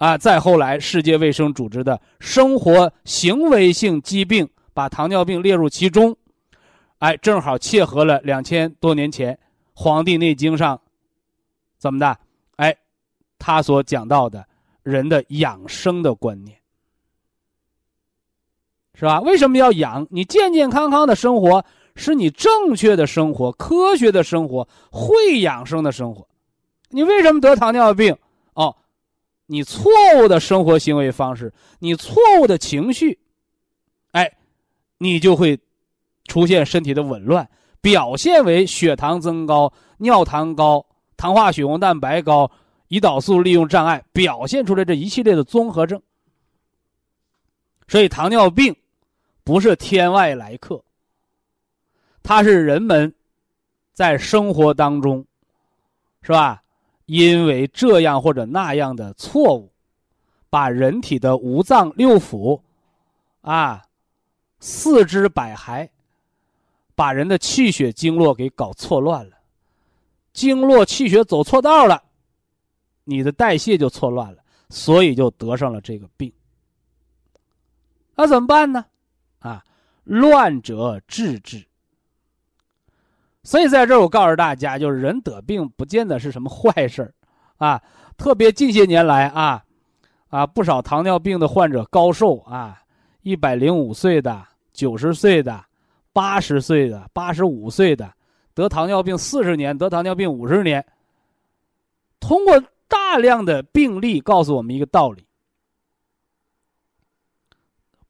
[0.00, 6.16] 啊，再后来，世界卫生组织的生活行为性疾病把糖尿病列入其中，
[7.00, 9.34] 哎，正好切合了两千多年前
[9.74, 10.80] 《黄帝内经》上
[11.76, 12.16] 怎么的？
[12.56, 12.74] 哎，
[13.38, 14.42] 他所讲到的
[14.82, 16.56] 人的养生的观念，
[18.94, 19.20] 是吧？
[19.20, 20.06] 为什么要养？
[20.10, 21.62] 你健健康康的生活
[21.94, 26.26] 是你正确的生活、科学的生活、会养生的生活。
[26.88, 28.16] 你为什么得糖尿病？
[29.52, 29.90] 你错
[30.22, 33.18] 误的生活行为方式，你错误的情绪，
[34.12, 34.32] 哎，
[34.96, 35.58] 你就会
[36.26, 37.48] 出现身体的紊乱，
[37.80, 40.86] 表现为血糖增高、尿糖高、
[41.16, 42.48] 糖化血红蛋白高、
[42.90, 46.00] 胰岛素利用障碍，表现出来这一系列的综合症。
[47.88, 48.72] 所以，糖尿病
[49.42, 50.80] 不是天外来客，
[52.22, 53.12] 它是人们
[53.92, 55.26] 在生活当中，
[56.22, 56.62] 是吧？
[57.10, 59.72] 因为这样或者那样的错误，
[60.48, 62.60] 把人体的五脏六腑，
[63.40, 63.82] 啊，
[64.60, 65.88] 四肢百骸，
[66.94, 69.38] 把人的气血经络给搞错乱了，
[70.32, 72.00] 经络气血走错道了，
[73.02, 76.32] 你的代谢就错乱了，所以就得上了这个病。
[78.14, 78.86] 那怎么办呢？
[79.40, 79.64] 啊，
[80.04, 81.66] 乱者治之。
[83.42, 87.14] 所以在这儿，我告诉大家，就是人得病不见得是什么坏事儿
[87.56, 87.82] 啊。
[88.18, 89.64] 特别近些年来啊，
[90.28, 92.82] 啊，不少糖尿病的患者高寿啊，
[93.22, 95.64] 一百零五岁的、九十岁的、
[96.12, 98.12] 八十岁的、八十五岁的，
[98.52, 100.84] 得糖尿病四十年，得糖尿病五十年。
[102.20, 105.24] 通过大量的病例告诉我们一个道理：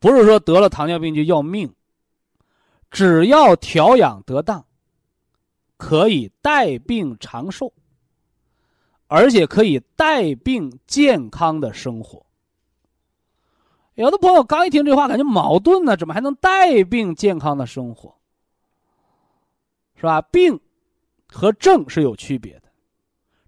[0.00, 1.72] 不是说得了糖尿病就要命，
[2.90, 4.64] 只要调养得当。
[5.80, 7.72] 可以带病长寿，
[9.08, 12.26] 而且可以带病健康的生活。
[13.94, 18.14] 有的朋友刚一听这话，感觉矛盾呢，怎么还能带病健康的生活？
[19.96, 20.20] 是吧？
[20.20, 20.60] 病
[21.26, 22.68] 和症是有区别的，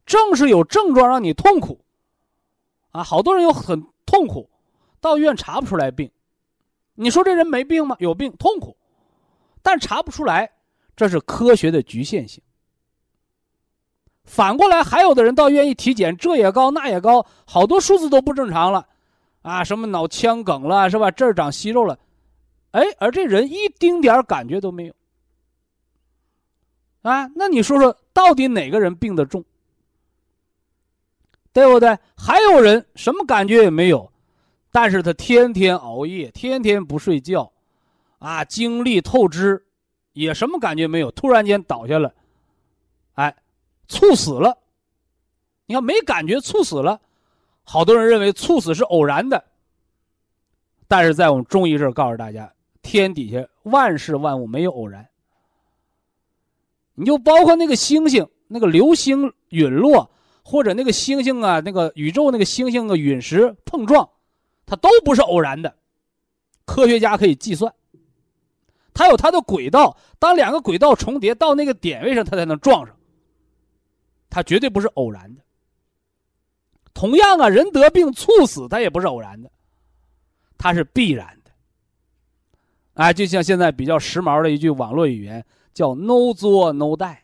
[0.07, 1.85] 症是有症状让你痛苦，
[2.93, 4.49] 啊，好多人有很痛苦，
[5.01, 6.11] 到医院查不出来病。
[6.95, 7.95] 你说这人没病吗？
[8.01, 8.77] 有病，痛苦，
[9.63, 10.51] 但查不出来。
[10.95, 12.43] 这是科学的局限性。
[14.25, 18.87] 反过来，还有的人倒愿意体检，这也高那也高，好多数字都不正常了，
[19.43, 21.11] 啊，什么脑腔梗了，是吧？
[21.11, 21.99] 这儿长息肉了，
[22.71, 24.95] 哎，而这人一丁点感觉都没有。
[27.03, 29.45] 啊，那你说说，到底哪个人病得重？
[31.53, 31.99] 对不对？
[32.17, 34.11] 还有人什么感觉也没有，
[34.71, 37.53] 但是他天天熬夜，天天不睡觉，
[38.21, 39.67] 啊，精力透支。
[40.13, 42.13] 也什么感觉没有，突然间倒下了，
[43.15, 43.35] 哎，
[43.89, 44.59] 猝死了。
[45.67, 47.01] 你看没感觉猝死了，
[47.63, 49.43] 好多人认为猝死是偶然的，
[50.87, 55.09] 但是在我们中医这儿告诉大家，天底下万事万物没有偶然。
[56.95, 60.11] 你就包括那个星星，那个流星陨落，
[60.43, 64.07] 或者那个星星啊，那个宇宙那个星星的陨石碰撞，
[64.67, 65.75] 它都不是偶然的，
[66.67, 67.73] 科学家可以计算。
[68.95, 72.95] 它有它的轨道，当两个轨道重叠到那个点位上，它才能撞上。
[74.29, 75.43] 它绝对不是偶然的。
[76.93, 79.51] 同样啊，人得病猝死，它也不是偶然的，
[80.59, 81.51] 它是必然的。
[82.95, 87.17] 啊，就像现在比较时髦的一句网络语言，叫 “no 作 no die”，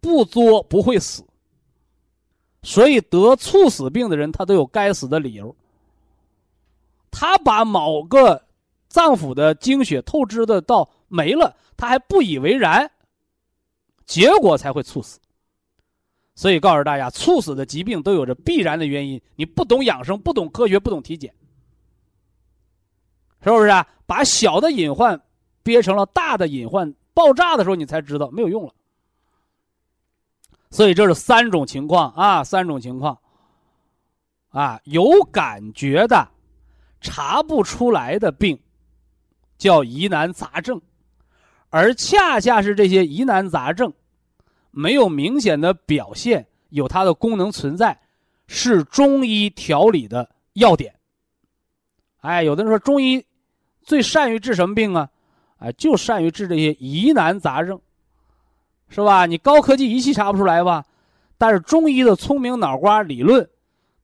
[0.00, 1.24] 不作不会死。
[2.62, 5.56] 所以得猝死病的人，他都有该死的理由。
[7.10, 8.44] 他把某个。
[8.90, 12.90] 脏腑的精血透支的到没了，他还不以为然，
[14.04, 15.18] 结果才会猝死。
[16.34, 19.22] 所以告诉大家，猝死的疾病都有着必然的原因。
[19.36, 21.32] 你不懂养生，不懂科学，不懂体检，
[23.42, 23.86] 是不是啊？
[24.06, 25.20] 把小的隐患
[25.62, 28.74] 憋成了大的隐患，爆炸的时候你才知道没有用了。
[30.70, 33.18] 所以这是三种情况啊，三种情况
[34.48, 36.28] 啊，有感觉的
[37.00, 38.58] 查不出来的病，
[39.60, 40.80] 叫疑难杂症，
[41.68, 43.92] 而恰恰是这些疑难杂症，
[44.70, 48.00] 没有明显的表现，有它的功能存在，
[48.46, 50.94] 是中医调理的要点。
[52.22, 53.22] 哎，有的人说中医
[53.82, 55.10] 最善于治什么病啊？
[55.58, 57.78] 哎，就善于治这些疑难杂症，
[58.88, 59.26] 是吧？
[59.26, 60.86] 你高科技仪器查不出来吧？
[61.36, 63.46] 但是中医的聪明脑瓜理论，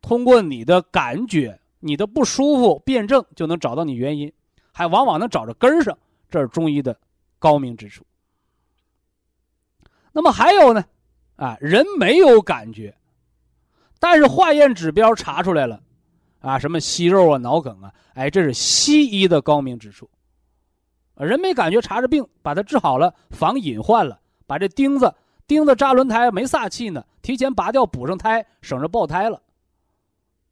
[0.03, 4.31] 通过你的感觉、你的不舒服辩证，就能找到你原因，
[4.77, 5.97] 还往往能找着根儿上。
[6.29, 6.95] 这是中医的
[7.39, 8.05] 高明之处。
[10.13, 10.85] 那么还有呢？
[11.37, 12.95] 啊，人没有感觉，
[13.99, 15.81] 但是化验指标查出来了，
[16.41, 20.11] 啊，什么息肉啊、脑梗啊，哎，这是西医的高明之处。
[21.15, 25.15] 人没感觉，查着病，把它治好了，防隐患了，把这钉子
[25.47, 29.41] 钉子扎轮胎没撒气呢，提前拔掉补上胎，省着爆胎了，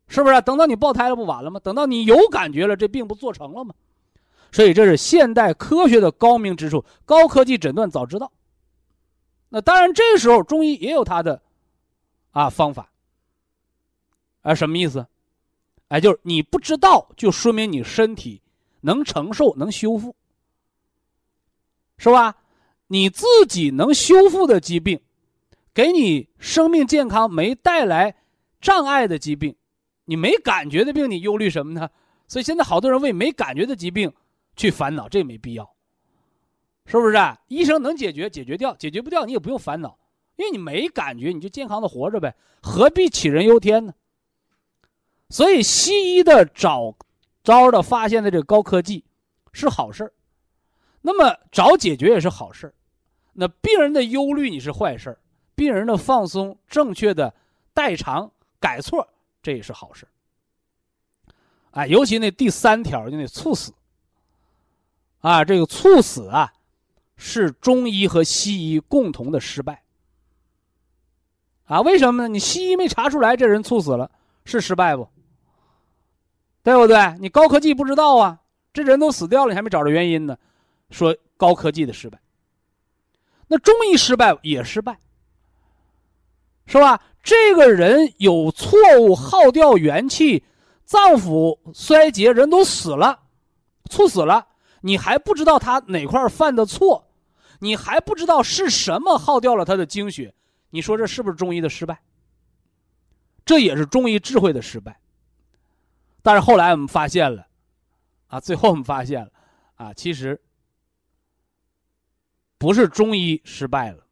[0.09, 0.41] 是不是？
[0.41, 1.61] 等到你爆胎了不完了吗？
[1.61, 3.75] 等到你有感觉了，这病不做成了吗？
[4.55, 8.31] 所以这是现代科学的高明之处，高科技诊断早知道。
[9.49, 11.43] 那当然，这时候中医也有它的
[12.31, 12.89] 啊方法。
[14.43, 15.05] 啊，什么意思？
[15.89, 18.41] 哎，就是你不知道，就说明你身体
[18.83, 20.15] 能承受，能修复。
[21.99, 22.37] 是吧？
[22.87, 25.01] 你自己能修复的疾病，
[25.75, 28.15] 给你生命健康没带来
[28.61, 29.57] 障碍的疾病，
[30.05, 31.91] 你没感觉的病，你忧虑什么呢？
[32.29, 34.13] 所以现在好多人为没感觉的疾病
[34.57, 35.75] 去烦恼，这没必要，
[36.87, 37.17] 是不是？
[37.49, 39.99] 医生能解决，解决掉；解决不掉，你也不用烦恼，
[40.37, 43.95] 因为你没感觉，你就健康的活着呗，何必杞人忧天呢？
[45.31, 46.95] 所以西医的找
[47.43, 49.05] 招的发现的这个高科技
[49.53, 50.13] 是好事儿。
[51.01, 52.73] 那么找解决也是好事
[53.33, 55.19] 那病人的忧虑你是坏事
[55.55, 57.35] 病人的放松、正确的
[57.73, 58.31] 代偿、
[58.61, 59.07] 改错，
[59.43, 60.07] 这也是好事
[61.73, 63.73] 哎，尤其那第三条就那猝死，
[65.25, 66.53] 啊，这个猝死啊，
[67.17, 69.83] 是中医和西医共同的失败。
[71.65, 72.29] 啊，为什么呢？
[72.29, 74.11] 你西医没查出来这人猝死了，
[74.45, 75.09] 是失败不？
[76.63, 77.17] 对不对？
[77.21, 78.39] 你高科技不知道啊，
[78.71, 80.37] 这人都死掉了，你还没找着原因呢。
[80.91, 82.21] 说高科技的失败，
[83.47, 84.99] 那中医失败也失败，
[86.67, 87.01] 是吧？
[87.23, 90.45] 这个人有错误，耗掉元气，
[90.85, 93.21] 脏腑衰竭，人都死了，
[93.89, 94.47] 猝死了，
[94.85, 97.09] 你还不知道他哪块犯的错，
[97.61, 100.35] 你还不知道是什么耗掉了他的精血，
[100.69, 101.99] 你说这是不是中医的失败？
[103.47, 105.01] 这也是中医智慧的失败。
[106.23, 107.47] 但是后来我们发现了，
[108.27, 109.31] 啊，最后我们发现了，
[109.77, 110.41] 啊，其实。
[112.57, 114.07] 不是中医失败了，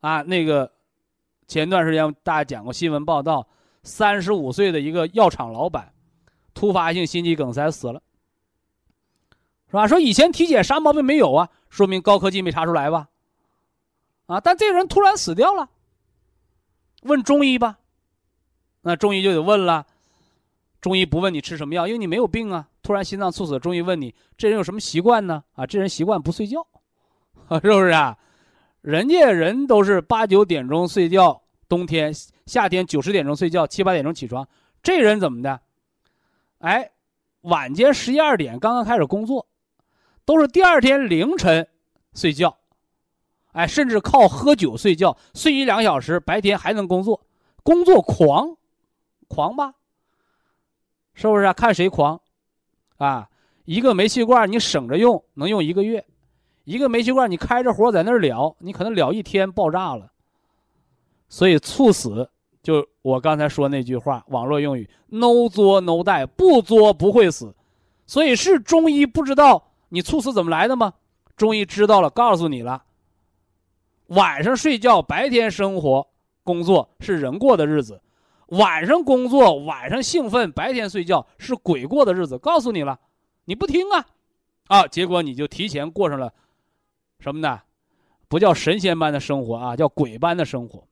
[0.00, 0.72] 啊，那个
[1.46, 3.46] 前段时间大家讲过新闻报道，
[3.84, 5.92] 三十五岁的一个药厂老板，
[6.54, 8.02] 突发性心肌梗塞死了，
[9.68, 9.86] 是吧？
[9.86, 13.08] 说以前体检啥毛病没有啊，说明高科技没查出来吧？
[14.26, 15.68] 啊，但这个人突然死掉了，
[17.02, 17.78] 问中医吧，
[18.82, 19.86] 那中医就得问了，
[20.80, 25.42] 中医不问你吃什么药，因为你没有病啊，突然心脏猝死，中医问你这人有什么习惯呢？
[25.54, 26.66] 啊，这人习惯不睡觉。
[27.48, 28.18] 是不是啊？
[28.80, 32.12] 人家人都是八九点钟睡觉，冬天、
[32.46, 34.48] 夏天九十点钟睡觉，七八点钟起床。
[34.82, 35.60] 这人怎么的？
[36.58, 36.90] 哎，
[37.42, 39.46] 晚间十一二点刚刚开始工作，
[40.26, 41.66] 都是第二天凌晨
[42.12, 42.54] 睡觉。
[43.52, 47.24] 哎，甚至靠喝酒睡觉，睡一两小时，白天还能工作，
[47.62, 48.54] 工作狂，
[49.28, 49.72] 狂吧？
[51.14, 51.54] 是不是啊？
[51.54, 52.20] 看谁狂？
[52.98, 53.30] 啊，
[53.64, 56.04] 一个煤气罐你省着用，能用一个月。
[56.64, 60.12] 一个煤气罐，你开着火在那儿燎，你可能燎一天爆炸了。
[61.28, 62.28] 所以猝死
[62.62, 67.54] 就我刚才说那句话，网络用语 “no 作 no die”，不作不会死。
[68.04, 70.94] 所以是中医不知道你猝死怎么来的吗？
[71.36, 72.84] 中医知道了，告诉你了。
[74.06, 76.08] 晚上睡觉，白天生活
[76.44, 78.00] 工作是人过的日子；
[78.48, 82.38] 晚上工作，晚上兴奋，白天睡觉是鬼过的日子。
[82.38, 82.98] 告诉你了，
[83.44, 84.06] 你不听啊，
[84.68, 86.32] 啊，结果你就提前过上了。
[87.18, 87.62] 什么呢？
[88.28, 90.86] 不叫神仙般的生活啊，叫鬼般的生活。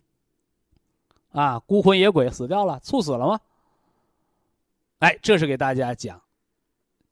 [1.33, 3.41] 啊，孤魂野鬼死掉了，猝死了吗？
[4.99, 6.21] 哎，这是给大家讲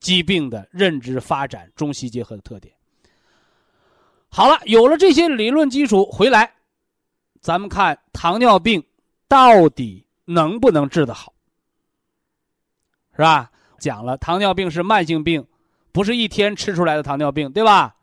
[0.03, 2.75] 疾病的认知发展，中西结合的特点。
[4.29, 6.53] 好了，有了这些理论基础，回来，
[7.41, 8.85] 咱们看糖尿病
[9.29, 11.33] 到底能不能治得好，
[13.13, 13.51] 是吧？
[13.79, 15.47] 讲了，糖尿病是慢性病，
[15.93, 17.95] 不是一天吃出来的糖尿病，对吧？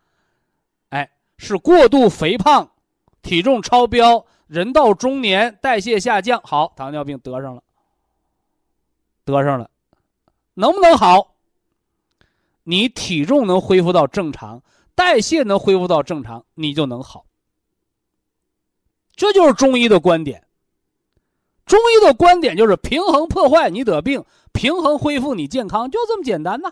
[0.89, 2.71] 哎是过度肥胖，
[3.21, 7.63] 体重超标，人到中年代谢下降，好，糖尿病得上了，
[9.25, 9.69] 得上了。
[10.53, 11.35] 能不能好？
[12.69, 14.61] 你体重能恢复到正常，
[14.93, 17.25] 代谢能恢复到正常，你就能好。
[19.15, 20.43] 这就是中医的观点。
[21.65, 26.71] 中医的观点就是平衡破坏你得病，平衡恢复你健康，就这么简单呐。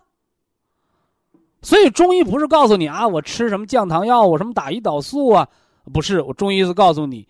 [1.64, 5.48] 所以中医不是告诉你啊，我吃什么降糖药，我什么打胰岛素啊，
[5.92, 6.22] 不是。
[6.22, 7.28] 我中医是告诉你，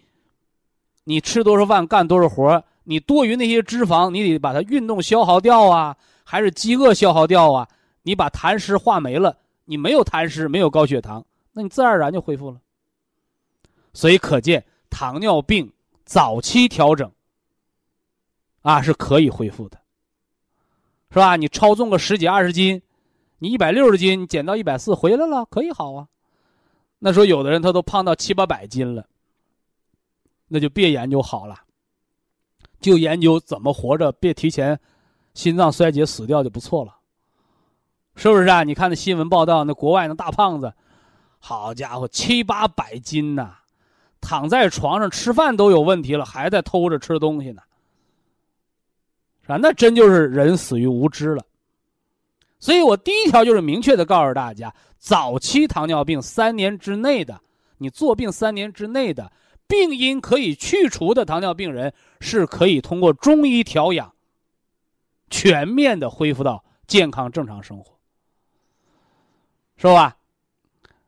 [1.05, 5.95] 你吃多少饭干多少活，你多余那些脂肪，你得把它运动消耗掉啊，
[6.25, 7.65] 还是饥饿消耗掉啊？
[8.07, 12.61] 你把痰湿化没了，你没有痰湿，没有高血糖，那你自然而然就恢复了。
[13.93, 14.65] 所以可见。
[14.89, 15.69] 糖尿病
[16.05, 17.11] 早期调整
[18.61, 19.77] 啊是可以恢复的，
[21.11, 21.35] 是吧？
[21.35, 22.81] 你超重个十几二十斤，
[23.37, 26.07] 你一百六十斤，减到一百四回来了，可以好啊。
[26.99, 29.05] 那说有的人他都胖到七八百斤了，
[30.47, 31.59] 那就别研究好了，
[32.79, 34.79] 就研究怎么活着，别提前
[35.33, 36.97] 心脏衰竭死掉就不错了，
[38.17, 38.63] 是不是啊？
[38.63, 40.73] 你看那新闻报道，那国外那大胖子，
[41.37, 43.59] 好家伙，七八百斤呐！
[44.19, 47.61] 躺在床上吃饭都有问题了，还在偷着吃东西呢，
[49.43, 49.57] 是吧？
[49.61, 51.45] 那真就是人死于无知了。
[52.57, 57.39] 所以我第一条就是明确的告诉大家：早期糖尿病三年之内的，
[57.77, 59.31] 你做病三年之内的
[59.67, 64.11] 病因可以去除的糖尿病人，是可以通过中医调养，
[65.29, 67.95] 全面的恢复到健康正常生活，
[69.77, 70.15] 是吧？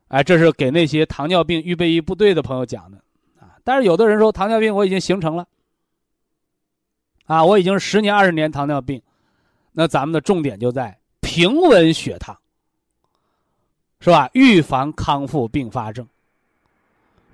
[0.08, 2.98] 哎，这是给那些糖尿病预备役部队的朋友讲的，
[3.38, 3.54] 啊！
[3.62, 5.46] 但是有的人说糖尿病我已经形成了，
[7.26, 9.00] 啊，我已经十年二十年糖尿病，
[9.70, 12.36] 那咱们的重点就在平稳血糖，
[14.00, 14.28] 是吧？
[14.32, 16.04] 预防康复并发症。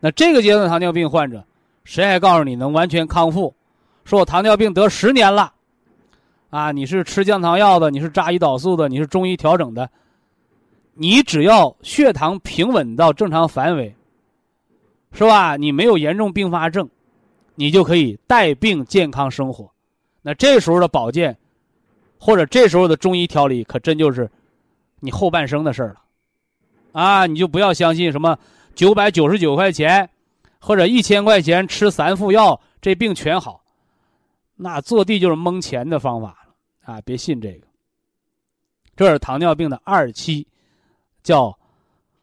[0.00, 1.42] 那这个阶段糖尿病患者，
[1.84, 3.54] 谁还告诉你能完全康复？
[4.04, 5.50] 说我糖尿病得十年了，
[6.50, 9.88] 啊，你是吃降糖药的，你是扎胰岛素的，你是中医调整的。
[10.98, 13.94] 你只要血糖平稳到正常范围，
[15.12, 15.56] 是吧？
[15.56, 16.88] 你没有严重并发症，
[17.54, 19.70] 你就可以带病健康生活。
[20.22, 21.36] 那这时候的保健，
[22.18, 24.30] 或者这时候的中医调理，可真就是
[25.00, 26.02] 你后半生的事儿了。
[26.92, 28.38] 啊，你就不要相信什么
[28.74, 30.08] 九百九十九块钱
[30.58, 33.62] 或者一千块钱吃三副药，这病全好，
[34.54, 37.00] 那坐地就是蒙钱的方法了啊！
[37.02, 37.66] 别信这个。
[38.96, 40.46] 这是糖尿病的二期。
[41.26, 41.58] 叫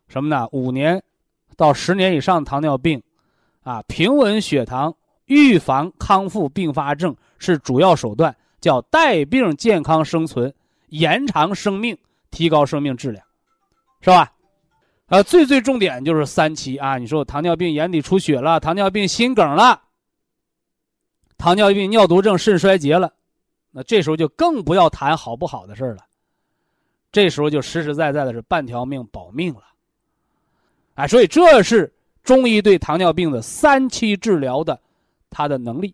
[0.07, 0.47] 什么呢？
[0.53, 1.03] 五年
[1.57, 3.03] 到十年以上糖尿病，
[3.63, 4.95] 啊，平稳血糖、
[5.25, 10.53] 预防康复并发症是主要手段，叫带病健康生存，
[10.87, 11.97] 延长生命，
[12.31, 13.25] 提高生命质量，
[13.99, 14.31] 是吧？
[15.07, 16.97] 啊，最最重点就是三期啊！
[16.97, 19.81] 你说我糖尿病眼底出血了，糖尿病心梗了，
[21.37, 23.11] 糖尿病尿毒症肾衰竭了，
[23.71, 25.97] 那这时候就更不要谈好不好的事了。
[27.13, 29.63] 这时候就实实在在的是半条命保命了，
[30.95, 31.93] 啊，所以这是
[32.23, 34.81] 中医对糖尿病的三期治疗的
[35.29, 35.93] 它的能力。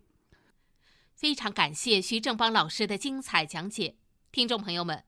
[1.14, 3.96] 非常感谢徐正邦老师的精彩讲解，
[4.32, 5.04] 听众朋友们，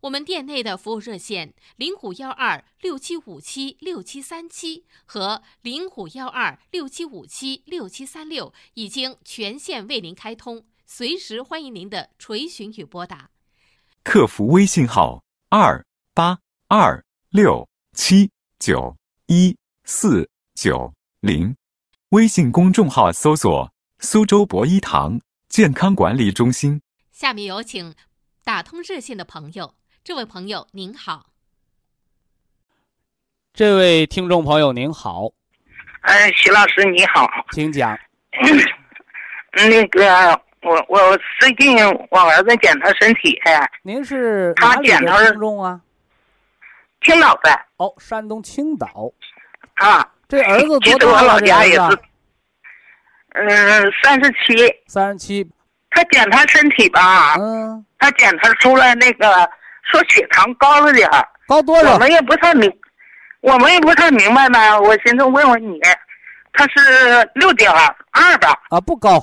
[0.00, 13.30] 我们店内的服务热线零五幺二六七五七六七三七和零五幺二六七五七六七三六已经全线为您开通，随时欢迎您的垂询与拨打。
[14.02, 15.22] 客服微信号。
[15.54, 15.84] 二
[16.14, 18.96] 八二六七九
[19.26, 21.54] 一四九零，
[22.08, 26.80] 微信公众号搜索“苏州博一堂健康管理中心”。
[27.12, 27.94] 下面有请
[28.42, 31.26] 打通热线的朋友，这位朋友您好。
[33.52, 35.32] 这位听众朋友您好。
[36.00, 37.94] 哎，徐老师你好，请讲。
[39.52, 40.42] 那个。
[40.62, 41.76] 我我最近
[42.10, 43.36] 我儿子检查身体，
[43.82, 45.80] 您是他检查听众啊？
[47.02, 47.50] 青岛的。
[47.78, 49.10] 哦，山东青岛。
[49.74, 50.08] 啊。
[50.28, 51.40] 这儿子多大了？
[51.40, 51.98] 这儿子。
[53.34, 54.72] 嗯，三十七。
[54.86, 55.50] 三十七。
[55.90, 57.34] 他检查身体吧？
[57.38, 57.84] 嗯。
[57.98, 59.26] 他检查出来那个
[59.82, 61.28] 说血糖高了点儿。
[61.46, 61.94] 高多少？
[61.94, 62.72] 我们也不太明，
[63.40, 64.80] 我们也不太明白呢。
[64.80, 65.80] 我寻思问问你，
[66.52, 67.70] 他是六点
[68.12, 68.58] 二吧？
[68.70, 69.20] 啊，不高。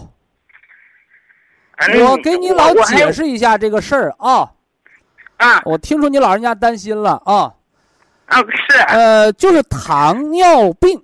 [2.01, 4.51] 我给你老解释一下这个事儿啊，
[5.37, 7.53] 啊，我听说你老人家担心了啊，
[8.25, 11.01] 啊是，呃，就是糖尿病，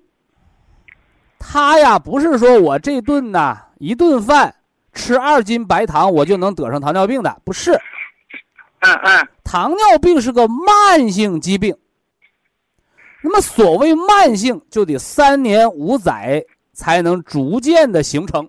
[1.40, 4.54] 他呀不是说我这顿呐一顿饭
[4.92, 7.72] 吃二斤白糖我就能得上糖尿病的，不是，
[8.80, 11.74] 嗯嗯，糖尿病是个慢性疾病，
[13.22, 18.46] 那么所谓慢性就得三年五载才能逐渐的形成。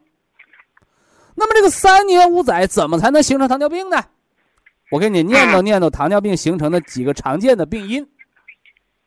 [1.36, 4.02] 那么这个三年五载怎么才能形成糖尿病呢？
[4.90, 8.02] 我给你念叨念叨糖尿病形成的几个常见的病因。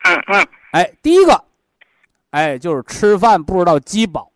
[0.04, 1.44] 嗯嗯哎，第一个，
[2.30, 4.30] 哎，就是吃饭不知道饥饱，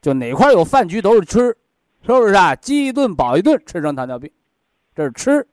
[0.00, 1.56] 就哪块有饭局都是吃，
[2.02, 2.54] 是不是啊？
[2.54, 4.30] 饥一顿饱一顿，吃成糖尿病，
[4.94, 5.46] 这是吃。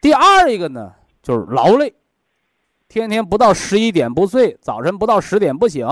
[0.00, 1.94] 第二一个呢，就是劳累，
[2.88, 5.86] 天天不到十一点不睡，早晨不到十点不醒，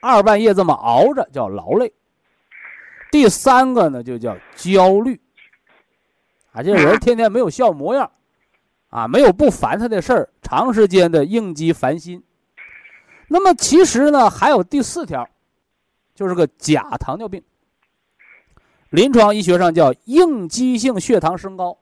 [0.00, 1.92] 二半夜这么熬着叫劳累。
[3.12, 5.20] 第三个呢，就叫焦虑，
[6.50, 8.10] 啊，这人天天没有笑模样。
[8.88, 12.22] 啊，没有不烦他的事儿，长时间的应激烦心。
[13.26, 15.26] 那么其实呢，还有第四条，
[16.14, 17.42] 就是个假糖尿病。
[18.90, 21.78] 临床医学上叫应激性血糖升高。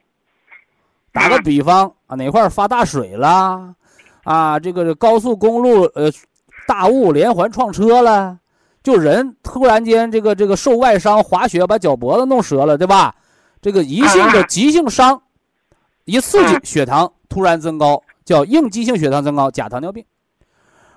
[1.11, 3.75] 打个比方啊，哪块发大水啦，
[4.23, 6.13] 啊，这个高速公路呃
[6.69, 8.39] 大雾连环撞车了，
[8.83, 13.15] 就人突然间这个这个受外伤，滑雪把脚脖子弄折了，对吧？
[13.61, 15.23] 这个一性的急性伤。
[16.07, 20.05] 一刺激血糖突然增高，叫应激性血糖增高，假糖尿病。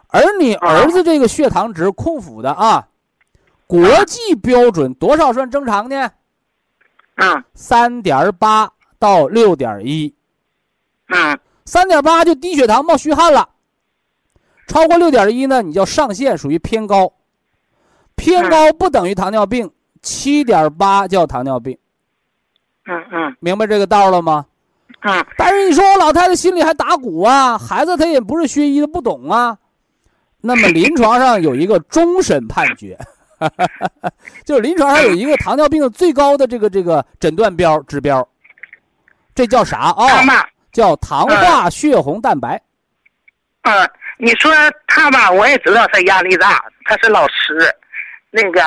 [0.08, 2.88] 而你儿子这个血糖值空腹的啊，
[3.68, 6.10] 国际标准多少算正常呢？
[7.16, 10.16] 嗯三点八到六点一，
[11.10, 13.50] 嗯三点八就低血糖冒虚汗了，
[14.68, 17.14] 超过六点一呢，你叫上限属于偏高，
[18.24, 19.70] 偏高不等于糖尿病，
[20.02, 21.78] 七点八叫糖尿病，
[22.86, 24.46] 嗯嗯明白这个道了吗？
[25.02, 29.58] 啊但是你说我老太太心里还打鼓啊，孩子他也不是学医的，不懂啊。
[30.40, 32.98] 那么临床上有一个终审判决，
[34.46, 38.26] 就是临床上有一个糖尿病的最高的这个这个诊断标指标，
[39.36, 40.06] 这叫啥啊？
[40.72, 42.62] 叫糖化血红蛋白。
[43.64, 44.52] 嗯，你说
[44.88, 47.60] 他吧，我也知道他压力大，他是老师，
[48.36, 48.60] 那个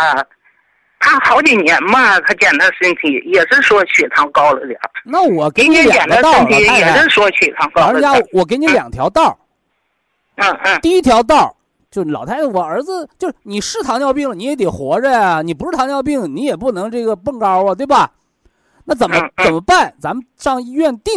[1.00, 9.36] 他好几年嘛，他检查身体也是说血糖高了点儿，那我给你两个道儿，身体也是说血糖高老人家我给你两条道儿。
[10.36, 11.54] 嗯嗯第一条道儿
[11.90, 15.42] 就老太太，我儿子就是你是糖尿病了，你也得活着呀。
[15.42, 18.10] 你不是糖尿病，你也不能这个蹦高啊，对吧？
[18.84, 19.92] 那怎么怎么办？
[20.00, 21.14] 咱们上医院定，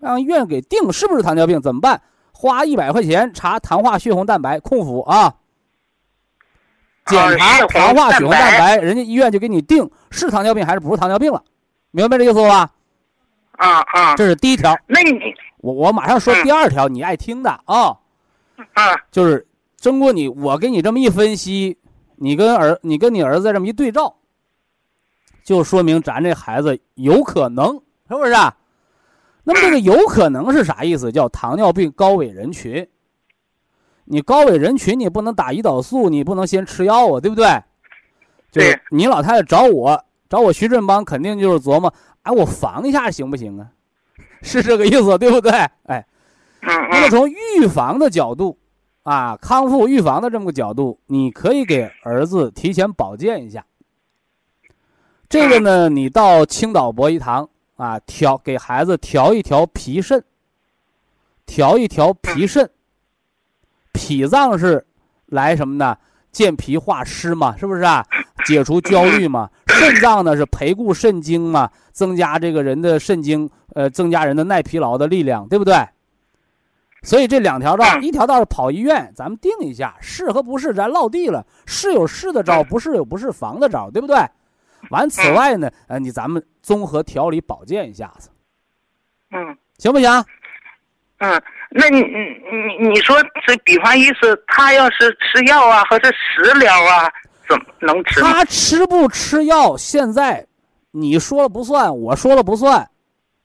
[0.00, 1.60] 让医院给定是不是糖尿病？
[1.60, 2.00] 怎么办？
[2.32, 5.34] 花一百块钱查糖化血红蛋白，空腹啊，
[7.12, 11.42] 检查糖化血红蛋蛋白，人家医院就给你定是糖尿病还是不是糖尿病了，
[11.90, 12.70] 明白这意思吧？
[13.52, 14.76] 啊啊，这是第一条。
[14.86, 15.12] 那你
[15.58, 17.96] 我我马上说嗯第二条，你爱听的啊。
[18.74, 19.46] 啊就是
[19.76, 21.78] 经过你我给你这么一分析，
[22.16, 24.16] 你跟儿你跟你儿子这么一对照，
[25.44, 27.74] 就说明咱这孩子有可能
[28.08, 28.56] 是不是啊？
[29.44, 31.10] 那么这个有可能是啥意思？
[31.12, 32.88] 叫糖尿病高危人群。
[34.12, 37.46] 你高危人群，你不能打胰岛素，你不能先吃药啊，对不对？
[38.50, 41.90] 就是对你老太太找我找我徐振邦，肯定就是琢磨，
[42.20, 43.66] 哎，我防一下行不行啊？
[44.42, 45.50] 是这个意思，对不对？
[45.84, 46.06] 哎，
[46.60, 48.58] 嗯那么嗯从预防的角度，
[49.02, 53.64] 啊，康复预防的这么个角度，你可以给儿子提前保健一下。
[55.26, 60.22] 这个呢，你到青岛博医堂啊，调给孩子调一调脾肾，
[61.46, 62.70] 调一调脾肾。
[63.92, 64.84] 脾脏是
[65.26, 65.96] 来什么呢？
[66.30, 68.06] 健脾化湿嘛，是不是啊？
[68.46, 69.48] 解除焦虑嘛。
[69.68, 75.74] 肾脏呢是培固肾精嘛，增加这个人的肾精，呃，增加人的耐疲劳的力量，对不对？
[77.02, 84.16] 所以这两条道，嗯一条道是跑医院，咱们定一下是和不是，咱落地了，是有是的招，不是有不是防的招，对不对？
[84.90, 88.30] 完，此外呢，呃，你咱们综合调理保健一下子，
[89.30, 90.08] 嗯行不行？
[91.18, 91.42] 嗯，
[91.74, 92.18] 那你你
[92.78, 93.16] 你你说
[93.46, 97.10] 这比方意思，他要是吃药啊，或者食疗啊，
[97.48, 98.20] 怎么能吃？
[98.20, 100.46] 他吃不吃药，现在
[100.90, 102.86] 你说了不算，我说了不算，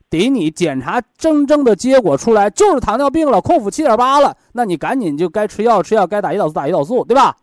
[0.10, 7.36] 得你检查真正的结果出来就是糖尿病了，空腹七点八了，那你赶紧就该吃药吃药，该打胰岛素打胰岛素，对吧？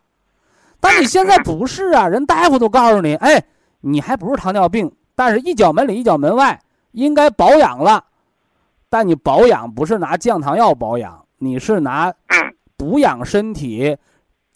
[0.81, 3.43] 但你现在不是啊，人大夫都告诉你，哎，
[3.81, 6.61] 你还不是糖尿病，但是一脚门里一脚门外，
[6.93, 8.05] 应该保养了。
[8.95, 12.15] 但你保养不是拿降糖药保养，你是拿
[12.77, 13.97] 补养身体，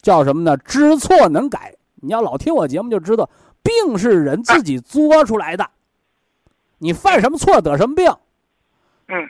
[0.01, 0.57] 叫什么呢？
[0.59, 1.74] 知错能改。
[1.97, 3.28] 你要老听我节目就知道，
[3.64, 5.68] 病是人自己作出来的。
[6.78, 8.14] 你犯什么错得什么病？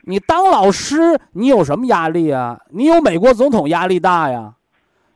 [0.05, 2.61] 你当老师，你有什么压力啊？
[2.69, 4.57] 你有美国总统压力大呀？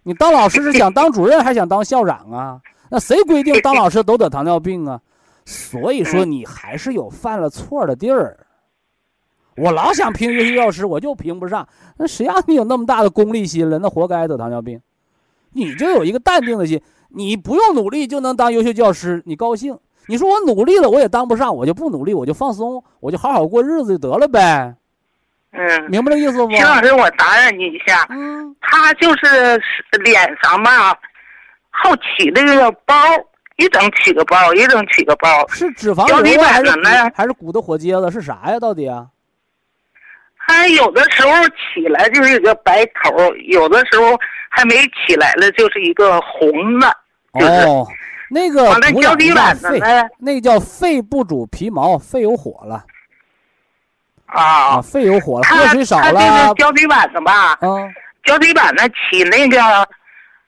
[0.05, 2.63] 你当老师是想当主任还想当校长啊？
[2.89, 4.99] 那谁规定当老师都得糖尿病啊？
[5.45, 8.47] 所以说你还是有犯了错的地儿。
[9.63, 11.67] 我老想评优秀教师，我就评不上。
[11.97, 13.79] 那谁让你有那么大的功利心了？
[13.79, 14.81] 那活该得糖尿病。
[15.53, 19.79] 你就有一个淡定的心，你不用努力就能当优秀教师，你高兴。
[20.07, 24.75] 你说我努力了，我也当不上，我就不努力，我就放松，我就好好过日子就得了呗。
[25.53, 26.51] 嗯，明白这意思不？
[26.51, 29.63] 徐老师，我打扰你一下，嗯，他就是
[30.03, 30.89] 脸上吧，
[31.71, 32.95] 好起那个包，
[33.59, 35.47] 一整起个包，一整起个包。
[35.47, 38.11] 是脂肪瘤啊还是板子呢骨还是骨头火疖子？
[38.11, 38.59] 是啥呀？
[38.59, 39.07] 到底啊？
[40.47, 44.19] 他有的时候起来就是一个白头，有的时候
[44.51, 44.75] 还没
[45.07, 46.97] 起来了，就是一个红的。
[47.39, 47.87] 就是哦，
[48.29, 49.81] 那个完了脚底养板子
[50.19, 52.85] 那叫肺不主皮毛，肺有火了
[54.27, 59.59] 啊，啊，肺有火喝水少他这了个，脚底板子吧，嗯，脚底板子起那个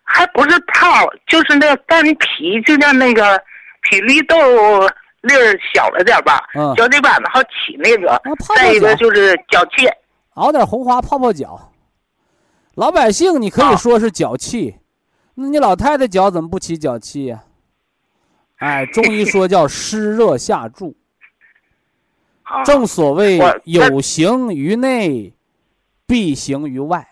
[0.02, 3.42] 还不是泡，就是那个干皮，就像那个
[3.82, 4.36] 皮绿豆
[5.24, 6.48] 粒儿小了点吧。
[6.54, 9.88] 嗯脚底板子好起那个，啊泡再一个就是脚气。
[10.34, 11.72] 熬点红花泡泡脚。
[12.74, 14.76] 老百姓你可以啊说是脚气，
[15.34, 17.44] 那你老太太脚怎么不起脚气呀、
[18.56, 20.96] 哎，中医说叫 湿热下注，
[22.42, 25.32] 啊正所谓有形于内，
[26.04, 27.06] 必形于外。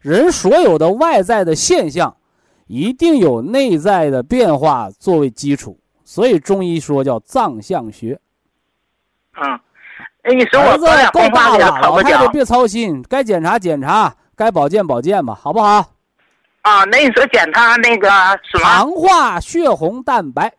[0.00, 2.16] 人所有的外在的现象，
[2.66, 5.78] 一定有内在的变化作为基础，
[6.08, 8.18] 所以中医说叫藏象学。
[9.36, 9.60] 嗯，
[10.22, 15.84] 哎，你说我儿子够大了，老太太别操心，该检查检查，该保健保健吧，好不好？
[16.62, 16.82] 啊？
[16.84, 18.08] 那你说检查那个
[18.42, 20.50] 什么糖化血红蛋白，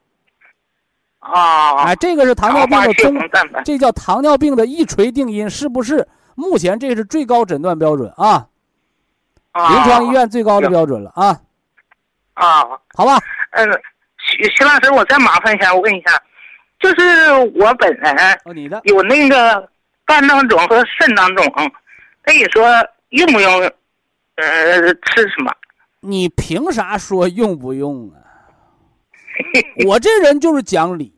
[1.18, 1.78] 啊？
[1.84, 6.08] 哎，这个是糖尿病的中，红蛋白这叫糖尿病的一锤定音，是不是？
[6.36, 8.48] 目前这是最高诊断标准啊，
[9.54, 11.42] 啊，临床医院最高的标准了啊，
[12.36, 12.62] 啊。
[12.94, 13.18] 好吧？
[13.54, 13.68] 嗯，
[14.38, 16.22] 徐徐老师，我再麻烦一下，我问一下，
[16.80, 18.16] 就是我本人
[18.46, 19.68] 哦，你的有那个
[20.06, 21.46] 肝囊肿和肾囊肿，
[22.26, 22.68] 那你说
[23.10, 23.72] 用不用？
[24.36, 25.52] 呃，吃什么？
[26.02, 28.24] 你凭啥说用不用啊？
[29.86, 31.14] 我这人就是讲理，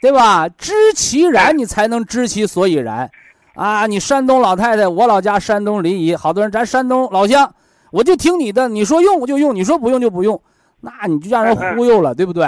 [0.00, 0.48] 对吧？
[0.48, 3.08] 知其然，你才能知其所以然。
[3.54, 7.54] 啊，你山东老太太，我老家山东临沂，好多人咱山东老乡，
[7.92, 10.42] 我就听你的，你说用我就用，你说不用就不用，
[10.82, 12.44] 那你就让人忽悠了，对不对？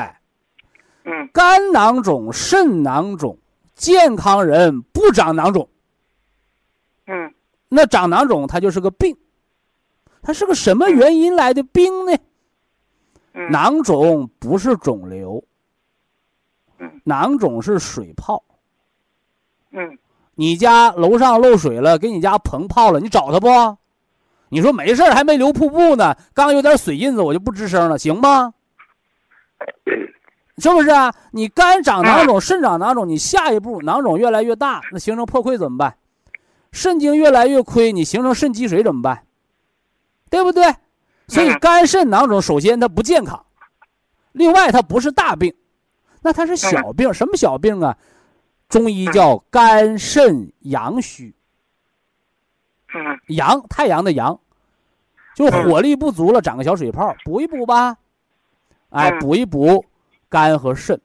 [1.05, 1.31] 嗯。
[1.33, 3.39] 肝囊肿、肾囊肿，
[3.75, 5.69] 健康人不长囊肿，
[7.07, 7.33] 嗯。
[7.69, 9.17] 那长囊肿它就是个病，
[10.21, 12.13] 它是个什么原因来的病呢？
[13.35, 15.43] 嗯，囊肿不是肿瘤，
[16.79, 17.01] 嗯。
[17.05, 18.43] 囊肿是水泡。
[19.71, 19.99] 嗯。
[20.35, 23.49] 你家楼上漏水了，给你家棚泡了，你找他不？
[24.55, 28.55] 你说没事儿还没流瀑布呢，刚有点水印子，我就不吱声了，行吗？
[30.59, 31.13] 是不是啊？
[31.33, 35.97] 你肝长囊肿，肾长囊肿，你下一步囊肿越来越大，那形成破溃怎么办？
[36.71, 39.25] 肾精越来越亏，你形成肾积水怎么办？
[40.31, 40.73] 对不对？
[41.27, 43.45] 所以嗯肝肾囊肿，首先它不健康，
[44.31, 45.53] 另外它不是大病，
[46.23, 47.13] 那它是小病。
[47.13, 47.99] 什么小病啊？
[48.69, 51.35] 中医叫肝肾阳虚，
[52.95, 54.39] 嗯阳太阳的阳，
[55.35, 57.97] 就火力不足了，长个小水泡，补一补吧。
[58.91, 59.85] 哎，嗯补一补
[60.29, 61.01] 肝和肾，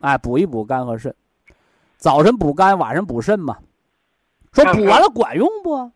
[0.00, 1.14] 哎，补一补肝和肾，
[1.96, 3.56] 早晨补肝，晚上补肾嘛。
[4.52, 5.90] 说补完了管用不？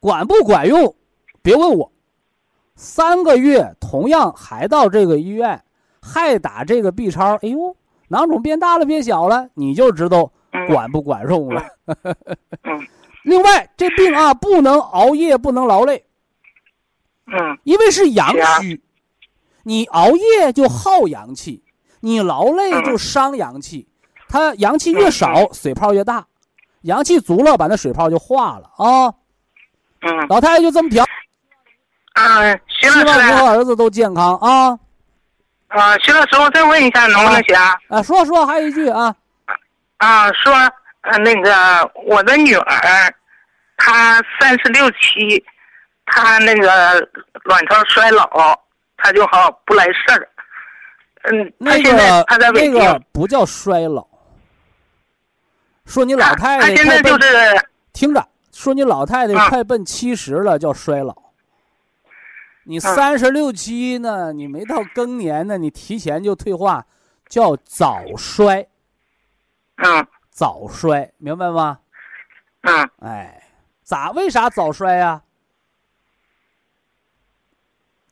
[0.00, 0.94] 管不管用？
[1.42, 1.92] 别问我。
[2.76, 5.62] 三个月同样还到这个医院，
[6.02, 7.76] 还打这个 B 超，哎呦，
[8.08, 11.62] 囊肿变大了变小了，你就知道嗯，管不管用了。
[12.62, 12.86] 嗯
[13.22, 16.04] 另外，这病啊不能熬夜，不能劳累，
[17.26, 18.82] 嗯因为是阳虚，
[19.62, 21.62] 你熬夜就耗阳气，
[22.00, 23.88] 你劳累嗯就伤阳气。
[24.28, 26.26] 它阳气越少，水泡越大；
[26.82, 29.14] 阳气足了，把那水泡就化了啊。
[30.00, 31.02] 嗯老太太就这么调，
[32.12, 34.78] 啊，徐希望老师您和儿子都健康啊！
[35.68, 37.56] 啊，徐老师，我再问一下，能不能行？
[37.88, 39.14] 啊，说说还有一句啊，
[39.96, 40.52] 啊，说
[41.00, 43.14] 呃那个我的女儿，
[43.78, 45.42] 她三十六七，
[46.06, 47.08] 她那个
[47.44, 48.28] 卵巢衰老，
[48.96, 50.28] 他就好不来事儿。
[51.22, 54.06] 嗯，她那现在个她在北京，那个不叫衰老，
[55.86, 57.28] 说你老太太她现在就是
[57.92, 61.14] 听着，说你老太太啊快奔七十了，叫衰老。
[62.66, 66.86] 你三十六七呢，你没到更年呢，你提前就退化，
[67.28, 68.66] 叫早衰，
[69.76, 71.80] 嗯早衰，明白吗？
[72.62, 73.42] 嗯哎，
[73.82, 74.12] 咋？
[74.12, 75.20] 为啥早衰呀、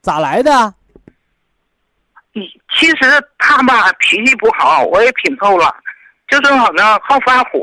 [0.02, 0.74] 咋来的？
[2.32, 2.42] 你
[2.76, 2.96] 其实
[3.38, 5.72] 他吧脾气不好，我也品透了，
[6.28, 7.60] 就是好像好发火。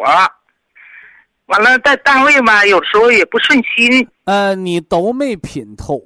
[1.47, 4.07] 完了，在单位吧，有时候也不顺心。
[4.25, 6.01] 呃，你都没品透。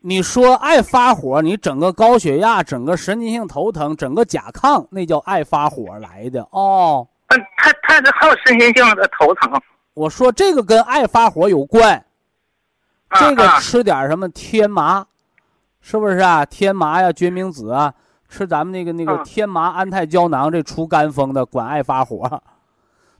[0.00, 7.08] 你说爱发火，你整个高血压、整个神经性头疼、整个甲亢，那叫爱发火来的哦。
[7.28, 9.50] 嗯，他他这还有身心性的头疼。
[9.94, 12.04] 我说这个跟爱发火有关，啊
[13.18, 15.06] 这个啊吃点什么天麻，
[15.80, 16.44] 是不是啊？
[16.44, 17.92] 天麻呀、决明子啊，
[18.28, 22.42] 吃咱们那个那个嗯天麻安泰胶囊，这除肝风的，管爱发火。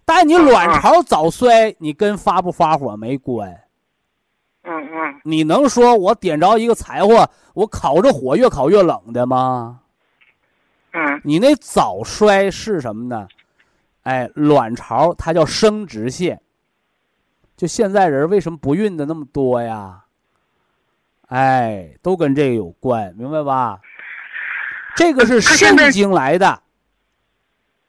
[0.04, 3.48] 但你嗯卵巢早衰，你跟发不发火没关。
[4.62, 9.80] 嗯嗯你能说我点着一个柴火，我烤着火越烤越冷的吗？
[10.92, 13.26] 嗯你那早衰是什么呢？
[14.04, 16.40] 哎，卵巢它叫生殖腺。
[17.56, 20.00] 就现在人为什么不孕的那么多呀？
[21.28, 23.80] 哎，都跟这个有关，明白吧？
[24.94, 26.62] 这个是肾经来的，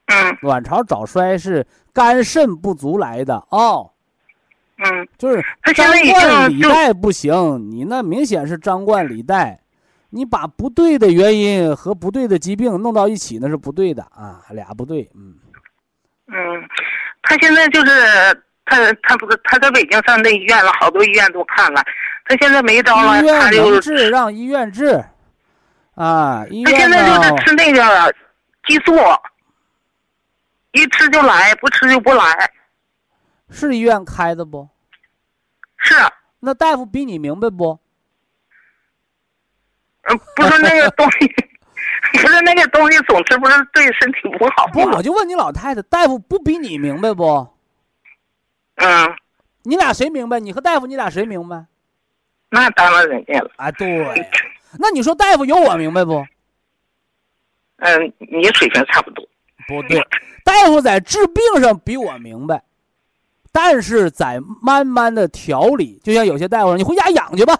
[0.07, 3.91] 嗯卵巢早衰是肝肾不足来的哦。
[4.77, 5.43] 嗯就是
[5.73, 9.59] 张冠李戴不行，你那明显是张冠李戴，
[10.09, 15.35] 你把不对的原因和不对的疾病弄到一起，那是不对的啊，俩不对，嗯，
[16.27, 16.35] 嗯，
[17.21, 17.91] 他现在就是
[18.65, 21.83] 他他不是他在北京上那医院了，好多医院都看了，
[22.25, 25.03] 他现在没招了，他就治让医院治，
[25.93, 28.13] 啊，医他现在就是，吃那个
[28.67, 28.93] 激素，
[30.71, 32.51] 一吃就来，不吃就不来。
[33.51, 34.67] 是医院开的不？
[35.77, 35.93] 是，
[36.39, 37.79] 那大夫比你明白不？
[40.09, 41.27] 嗯，不是那个东西，
[42.13, 45.03] 不是那个东西总吃，不是对身体不好不，吗我？
[45.03, 47.47] 就问你老太太，大夫不比你明白不？
[48.75, 49.15] 嗯，
[49.63, 50.39] 你俩谁明白？
[50.39, 51.65] 你和大夫你俩谁明白？
[52.49, 53.51] 那当然人家了。
[53.57, 54.05] 啊，对，
[54.79, 56.25] 那你说大夫有我明白不？
[57.77, 59.25] 嗯，你水平差不多。
[59.67, 59.99] 不对，
[60.43, 62.61] 大夫在治病上比我明白，
[63.51, 67.57] 但是在慢慢的调理，就像有些大夫说：“你回家养去吧。”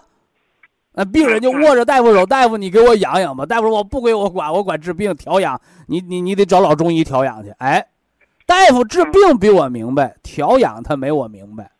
[0.98, 7.84] 那病人就握着大夫手：“大夫，你给我养养吧。”大夫说：“我不归我管，我管治病调养，你你你得找老中医调养去。”哎，
[8.46, 11.72] 大夫治病比我明白，调养他没我明白，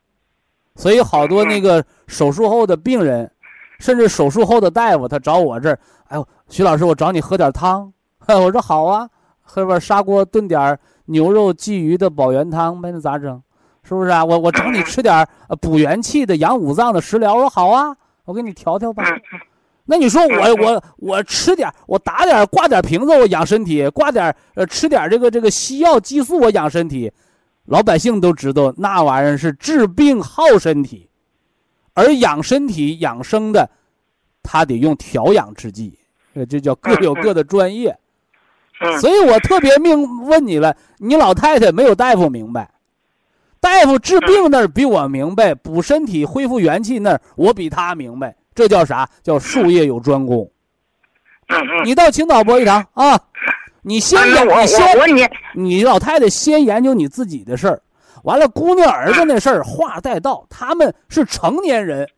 [0.75, 3.31] 所以好多那个手术后的病人，
[3.79, 7.93] 甚至手术后的大夫，他找我这儿，哎呦，徐老师，我找你喝点汤。
[8.27, 9.09] 我说好啊，
[9.43, 13.41] 喝碗砂锅炖点牛肉鲫鱼的保元汤呗，那咋整？
[13.85, 14.25] 是不是啊？
[14.25, 15.25] 我我找你吃点
[15.61, 19.05] 补元气的养五脏的食疗，我说好啊，我给你调调吧。
[19.87, 27.13] 嗯那你说我我我吃点，我打点挂点瓶子，我养身体；挂点呃吃点这个这个西药激素，我养身体。
[27.67, 31.09] 老百姓都知道那玩意儿是治病耗身体，
[31.95, 33.69] 而养身体养生的，
[34.43, 35.99] 他得用调养之计，
[36.35, 37.91] 呃，这叫各有各的专业。
[38.81, 42.71] 嗯所以我特别命问你了，你老太太没有大夫明白，
[43.59, 49.09] 大夫治病那儿比我明白，补身体恢复元气那儿我比他明白，这叫啥？
[49.23, 50.51] 叫术业有专攻。
[51.49, 51.85] 嗯嗯。
[51.85, 53.17] 你到青岛博一堂啊，
[53.83, 57.81] 你先你先问你，你老太太先研究你自己的事儿，
[58.25, 62.09] 完了姑娘儿子那事儿话带到，他们是成年人，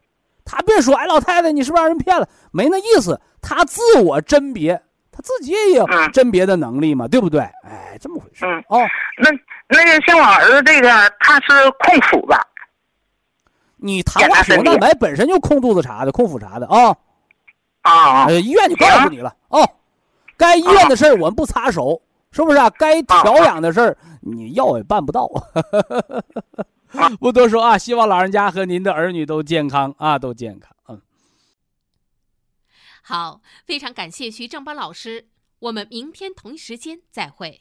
[0.44, 4.80] 他别说哎老太太你是不是让人骗了，没那意思，他自我甄别，
[5.12, 7.40] 他自己也有嗯甄别的能力嘛，对不对？
[7.64, 8.80] 哎，这么回事嗯哦。
[9.18, 9.30] 那
[9.68, 10.88] 那个像我儿子这个，
[11.20, 12.40] 他是控腹吧？
[13.78, 16.96] 你糖化血红蛋白本身就控肚子查的，控腹查的啊，
[17.82, 19.68] 啊呃，医院就告诉你了哦，
[20.36, 22.68] 该医院的事儿我们不插手，是不是啊？
[22.70, 25.28] 该调养的事儿你药也办不到。
[27.20, 30.74] 不多说啊，希望老人家和您的儿女都健康啊，都健康。
[30.88, 31.00] 嗯，
[33.02, 35.28] 好，非常感谢徐正邦老师，
[35.60, 37.60] 我们明天同一时间再会。